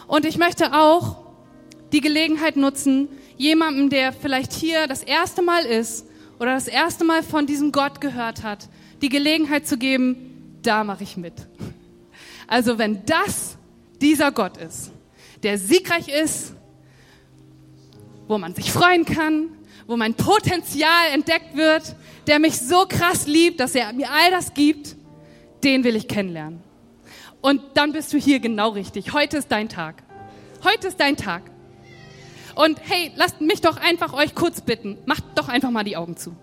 Und 0.07 0.25
ich 0.25 0.37
möchte 0.37 0.73
auch 0.73 1.17
die 1.91 2.01
Gelegenheit 2.01 2.55
nutzen, 2.55 3.09
jemandem, 3.39 3.89
der 3.89 4.11
vielleicht 4.11 4.53
hier 4.53 4.85
das 4.85 5.01
erste 5.01 5.41
Mal 5.41 5.63
ist 5.63 6.05
oder 6.39 6.53
das 6.53 6.67
erste 6.67 7.05
Mal 7.05 7.23
von 7.23 7.47
diesem 7.47 7.71
Gott 7.71 8.01
gehört 8.01 8.43
hat, 8.43 8.69
die 9.01 9.09
Gelegenheit 9.09 9.65
zu 9.65 9.77
geben, 9.77 10.59
da 10.61 10.83
mache 10.83 11.03
ich 11.03 11.17
mit. 11.17 11.33
Also 12.47 12.77
wenn 12.77 13.03
das 13.05 13.57
dieser 14.01 14.31
Gott 14.31 14.57
ist, 14.57 14.91
der 15.41 15.57
siegreich 15.57 16.09
ist, 16.09 16.53
wo 18.27 18.37
man 18.37 18.53
sich 18.53 18.71
freuen 18.71 19.05
kann, 19.05 19.49
wo 19.87 19.95
mein 19.95 20.15
Potenzial 20.15 21.07
entdeckt 21.13 21.55
wird, 21.55 21.95
der 22.27 22.39
mich 22.39 22.59
so 22.59 22.85
krass 22.87 23.25
liebt, 23.25 23.61
dass 23.61 23.73
er 23.73 23.93
mir 23.93 24.11
all 24.11 24.31
das 24.31 24.53
gibt, 24.53 24.97
den 25.63 25.85
will 25.85 25.95
ich 25.95 26.09
kennenlernen. 26.09 26.61
Und 27.41 27.61
dann 27.75 27.93
bist 27.93 28.11
du 28.11 28.17
hier 28.17 28.41
genau 28.41 28.71
richtig. 28.71 29.13
Heute 29.13 29.37
ist 29.37 29.49
dein 29.49 29.69
Tag. 29.69 30.03
Heute 30.61 30.89
ist 30.89 30.99
dein 30.99 31.15
Tag. 31.15 31.43
Und 32.55 32.79
hey, 32.87 33.11
lasst 33.15 33.41
mich 33.41 33.61
doch 33.61 33.77
einfach 33.77 34.13
euch 34.13 34.35
kurz 34.35 34.61
bitten. 34.61 34.97
Macht 35.05 35.23
doch 35.35 35.49
einfach 35.49 35.71
mal 35.71 35.83
die 35.83 35.97
Augen 35.97 36.17
zu. 36.17 36.35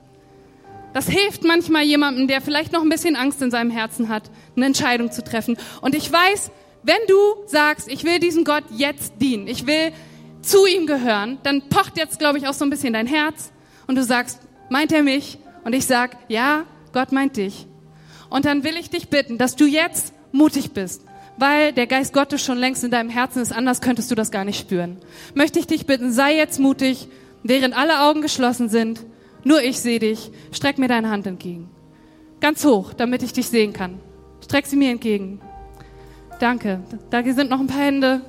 Das 0.92 1.08
hilft 1.08 1.44
manchmal 1.44 1.82
jemandem, 1.82 2.26
der 2.26 2.40
vielleicht 2.40 2.72
noch 2.72 2.82
ein 2.82 2.88
bisschen 2.88 3.16
Angst 3.16 3.42
in 3.42 3.50
seinem 3.50 3.70
Herzen 3.70 4.08
hat, 4.08 4.30
eine 4.56 4.66
Entscheidung 4.66 5.12
zu 5.12 5.22
treffen. 5.22 5.58
Und 5.82 5.94
ich 5.94 6.10
weiß, 6.10 6.50
wenn 6.82 6.96
du 7.08 7.18
sagst, 7.46 7.88
ich 7.88 8.04
will 8.04 8.18
diesem 8.18 8.44
Gott 8.44 8.64
jetzt 8.70 9.14
dienen, 9.20 9.46
ich 9.46 9.66
will 9.66 9.92
zu 10.40 10.66
ihm 10.66 10.86
gehören, 10.86 11.38
dann 11.42 11.68
pocht 11.68 11.98
jetzt, 11.98 12.18
glaube 12.18 12.38
ich, 12.38 12.48
auch 12.48 12.54
so 12.54 12.64
ein 12.64 12.70
bisschen 12.70 12.92
dein 12.92 13.06
Herz 13.06 13.50
und 13.86 13.96
du 13.96 14.04
sagst, 14.04 14.40
meint 14.70 14.92
er 14.92 15.02
mich? 15.02 15.38
Und 15.64 15.74
ich 15.74 15.84
sag, 15.84 16.16
ja, 16.28 16.64
Gott 16.92 17.12
meint 17.12 17.36
dich. 17.36 17.66
Und 18.30 18.44
dann 18.44 18.64
will 18.64 18.76
ich 18.76 18.88
dich 18.88 19.08
bitten, 19.08 19.36
dass 19.36 19.56
du 19.56 19.66
jetzt 19.66 20.14
mutig 20.32 20.72
bist, 20.72 21.02
weil 21.38 21.72
der 21.72 21.86
Geist 21.86 22.12
Gottes 22.12 22.42
schon 22.42 22.58
längst 22.58 22.84
in 22.84 22.90
deinem 22.90 23.10
Herzen 23.10 23.42
ist, 23.42 23.52
anders 23.52 23.80
könntest 23.80 24.10
du 24.10 24.14
das 24.14 24.30
gar 24.30 24.44
nicht 24.44 24.58
spüren. 24.58 24.98
Möchte 25.34 25.58
ich 25.58 25.66
dich 25.66 25.86
bitten, 25.86 26.12
sei 26.12 26.36
jetzt 26.36 26.60
mutig, 26.60 27.08
während 27.42 27.76
alle 27.76 28.02
Augen 28.02 28.22
geschlossen 28.22 28.68
sind 28.68 29.00
nur 29.46 29.62
ich 29.62 29.80
sehe 29.80 30.00
dich. 30.00 30.32
Streck 30.50 30.76
mir 30.76 30.88
deine 30.88 31.08
Hand 31.08 31.24
entgegen. 31.24 31.70
Ganz 32.40 32.64
hoch, 32.64 32.92
damit 32.92 33.22
ich 33.22 33.32
dich 33.32 33.46
sehen 33.46 33.72
kann. 33.72 34.00
Streck 34.44 34.66
sie 34.66 34.74
mir 34.74 34.90
entgegen. 34.90 35.40
Danke. 36.40 36.80
Da 37.10 37.22
sind 37.22 37.48
noch 37.48 37.60
ein 37.60 37.68
paar 37.68 37.78
Hände. 37.78 38.22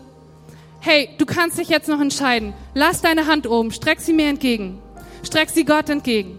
Hey, 0.79 1.09
du 1.17 1.25
kannst 1.25 1.57
dich 1.57 1.69
jetzt 1.69 1.89
noch 1.89 1.99
entscheiden. 1.99 2.53
Lass 2.75 3.01
deine 3.01 3.25
Hand 3.25 3.47
oben. 3.47 3.71
Streck 3.71 3.99
sie 3.99 4.13
mir 4.13 4.27
entgegen. 4.27 4.77
Streck 5.23 5.49
sie 5.49 5.65
Gott 5.65 5.89
entgegen. 5.89 6.37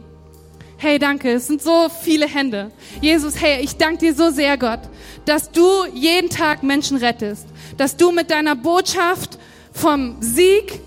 Hey, 0.80 1.00
danke. 1.00 1.32
Es 1.32 1.48
sind 1.48 1.60
so 1.60 1.88
viele 1.88 2.28
Hände. 2.28 2.70
Jesus, 3.00 3.40
hey, 3.40 3.64
ich 3.64 3.76
danke 3.78 3.98
dir 3.98 4.14
so 4.14 4.30
sehr, 4.30 4.56
Gott, 4.56 4.78
dass 5.24 5.50
du 5.50 5.66
jeden 5.92 6.30
Tag 6.30 6.62
Menschen 6.62 6.98
rettest. 6.98 7.48
Dass 7.76 7.96
du 7.96 8.12
mit 8.12 8.30
deiner 8.30 8.54
Botschaft 8.54 9.38
vom 9.72 10.18
Sieg 10.20 10.78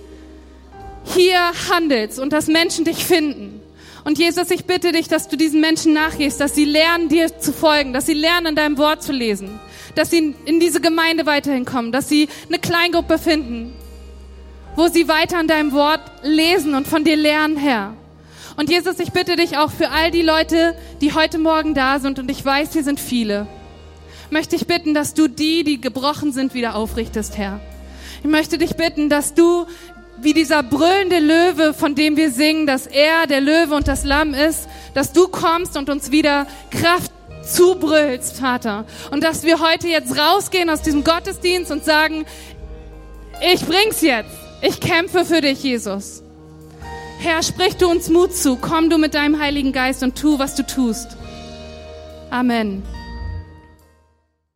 hier 1.04 1.40
handelst 1.70 2.20
und 2.20 2.32
dass 2.32 2.48
Menschen 2.48 2.86
dich 2.86 3.04
finden. 3.04 3.60
Und 4.06 4.18
Jesus, 4.18 4.50
ich 4.50 4.64
bitte 4.64 4.94
dich, 4.94 5.10
dass 5.10 5.28
du 5.28 5.36
diesen 5.36 5.60
Menschen 5.60 5.92
nachgehst, 5.92 6.40
dass 6.40 6.56
sie 6.56 6.64
lernen, 6.64 7.10
dir 7.10 7.38
zu 7.38 7.52
folgen, 7.52 7.92
dass 7.92 8.06
sie 8.06 8.14
lernen, 8.14 8.48
in 8.48 8.56
deinem 8.56 8.78
Wort 8.78 9.04
zu 9.04 9.12
lesen, 9.12 9.60
dass 9.96 10.10
sie 10.10 10.34
in 10.46 10.62
diese 10.62 10.80
Gemeinde 10.80 11.26
weiterhin 11.26 11.66
kommen, 11.66 11.92
dass 11.92 12.08
sie 12.08 12.30
eine 12.48 12.60
Kleingruppe 12.60 13.18
finden, 13.18 13.74
wo 14.78 14.88
sie 14.88 15.10
weiter 15.10 15.42
in 15.42 15.48
deinem 15.48 15.74
Wort 15.74 16.00
lesen 16.24 16.76
und 16.76 16.88
von 16.88 17.04
dir 17.04 17.18
lernen, 17.18 17.58
Herr. 17.58 17.98
Und 18.62 18.70
Jesus, 18.70 19.00
ich 19.00 19.12
bitte 19.12 19.38
dich 19.38 19.58
auch 19.58 19.72
für 19.72 19.90
all 19.90 20.12
die 20.12 20.22
Leute, 20.22 20.76
die 21.02 21.16
heute 21.16 21.40
Morgen 21.40 21.74
da 21.74 21.98
sind, 21.98 22.20
und 22.20 22.30
ich 22.30 22.46
weiß, 22.46 22.74
hier 22.74 22.84
sind 22.84 23.00
viele, 23.00 23.48
möchte 24.30 24.56
ich 24.56 24.68
bitten, 24.68 24.94
dass 24.94 25.16
du 25.16 25.28
die, 25.28 25.64
die 25.64 25.82
gebrochen 25.82 26.32
sind, 26.32 26.54
wieder 26.54 26.76
aufrichtest, 26.76 27.40
Herr. 27.40 27.60
Ich 28.22 28.30
möchte 28.30 28.60
dich 28.60 28.76
bitten, 28.76 29.10
dass 29.10 29.34
du 29.34 29.66
wie 30.22 30.36
dieser 30.36 30.62
brüllende 30.62 31.18
Löwe, 31.18 31.74
von 31.74 31.96
dem 31.96 32.18
wir 32.18 32.30
singen, 32.30 32.68
dass 32.68 32.86
er 32.86 33.26
der 33.26 33.42
Löwe 33.42 33.74
und 33.74 33.88
das 33.88 34.04
Lamm 34.04 34.36
ist, 34.36 34.70
dass 34.94 35.12
du 35.12 35.28
kommst 35.28 35.76
und 35.76 35.90
uns 35.90 36.12
wieder 36.12 36.46
Kraft 36.70 37.12
zubrüllst, 37.44 38.38
Vater. 38.38 38.86
Und 39.10 39.24
dass 39.24 39.42
wir 39.42 39.60
heute 39.60 39.88
jetzt 39.88 40.16
rausgehen 40.16 40.70
aus 40.70 40.84
diesem 40.84 41.04
Gottesdienst 41.04 41.72
und 41.72 41.84
sagen, 41.84 42.28
ich 43.52 43.66
bring's 43.66 44.02
jetzt. 44.02 44.38
Ich 44.62 44.80
kämpfe 44.80 45.26
für 45.26 45.42
dich, 45.42 45.64
Jesus. 45.64 46.22
Herr, 47.24 47.44
sprich 47.44 47.78
du 47.78 47.88
uns 47.88 48.10
Mut 48.10 48.34
zu. 48.34 48.56
Komm 48.56 48.90
du 48.90 48.98
mit 48.98 49.14
deinem 49.14 49.40
Heiligen 49.40 49.74
Geist 49.74 50.02
und 50.02 50.18
tu, 50.18 50.40
was 50.40 50.56
du 50.56 50.66
tust. 50.66 51.18
Amen. 52.32 52.82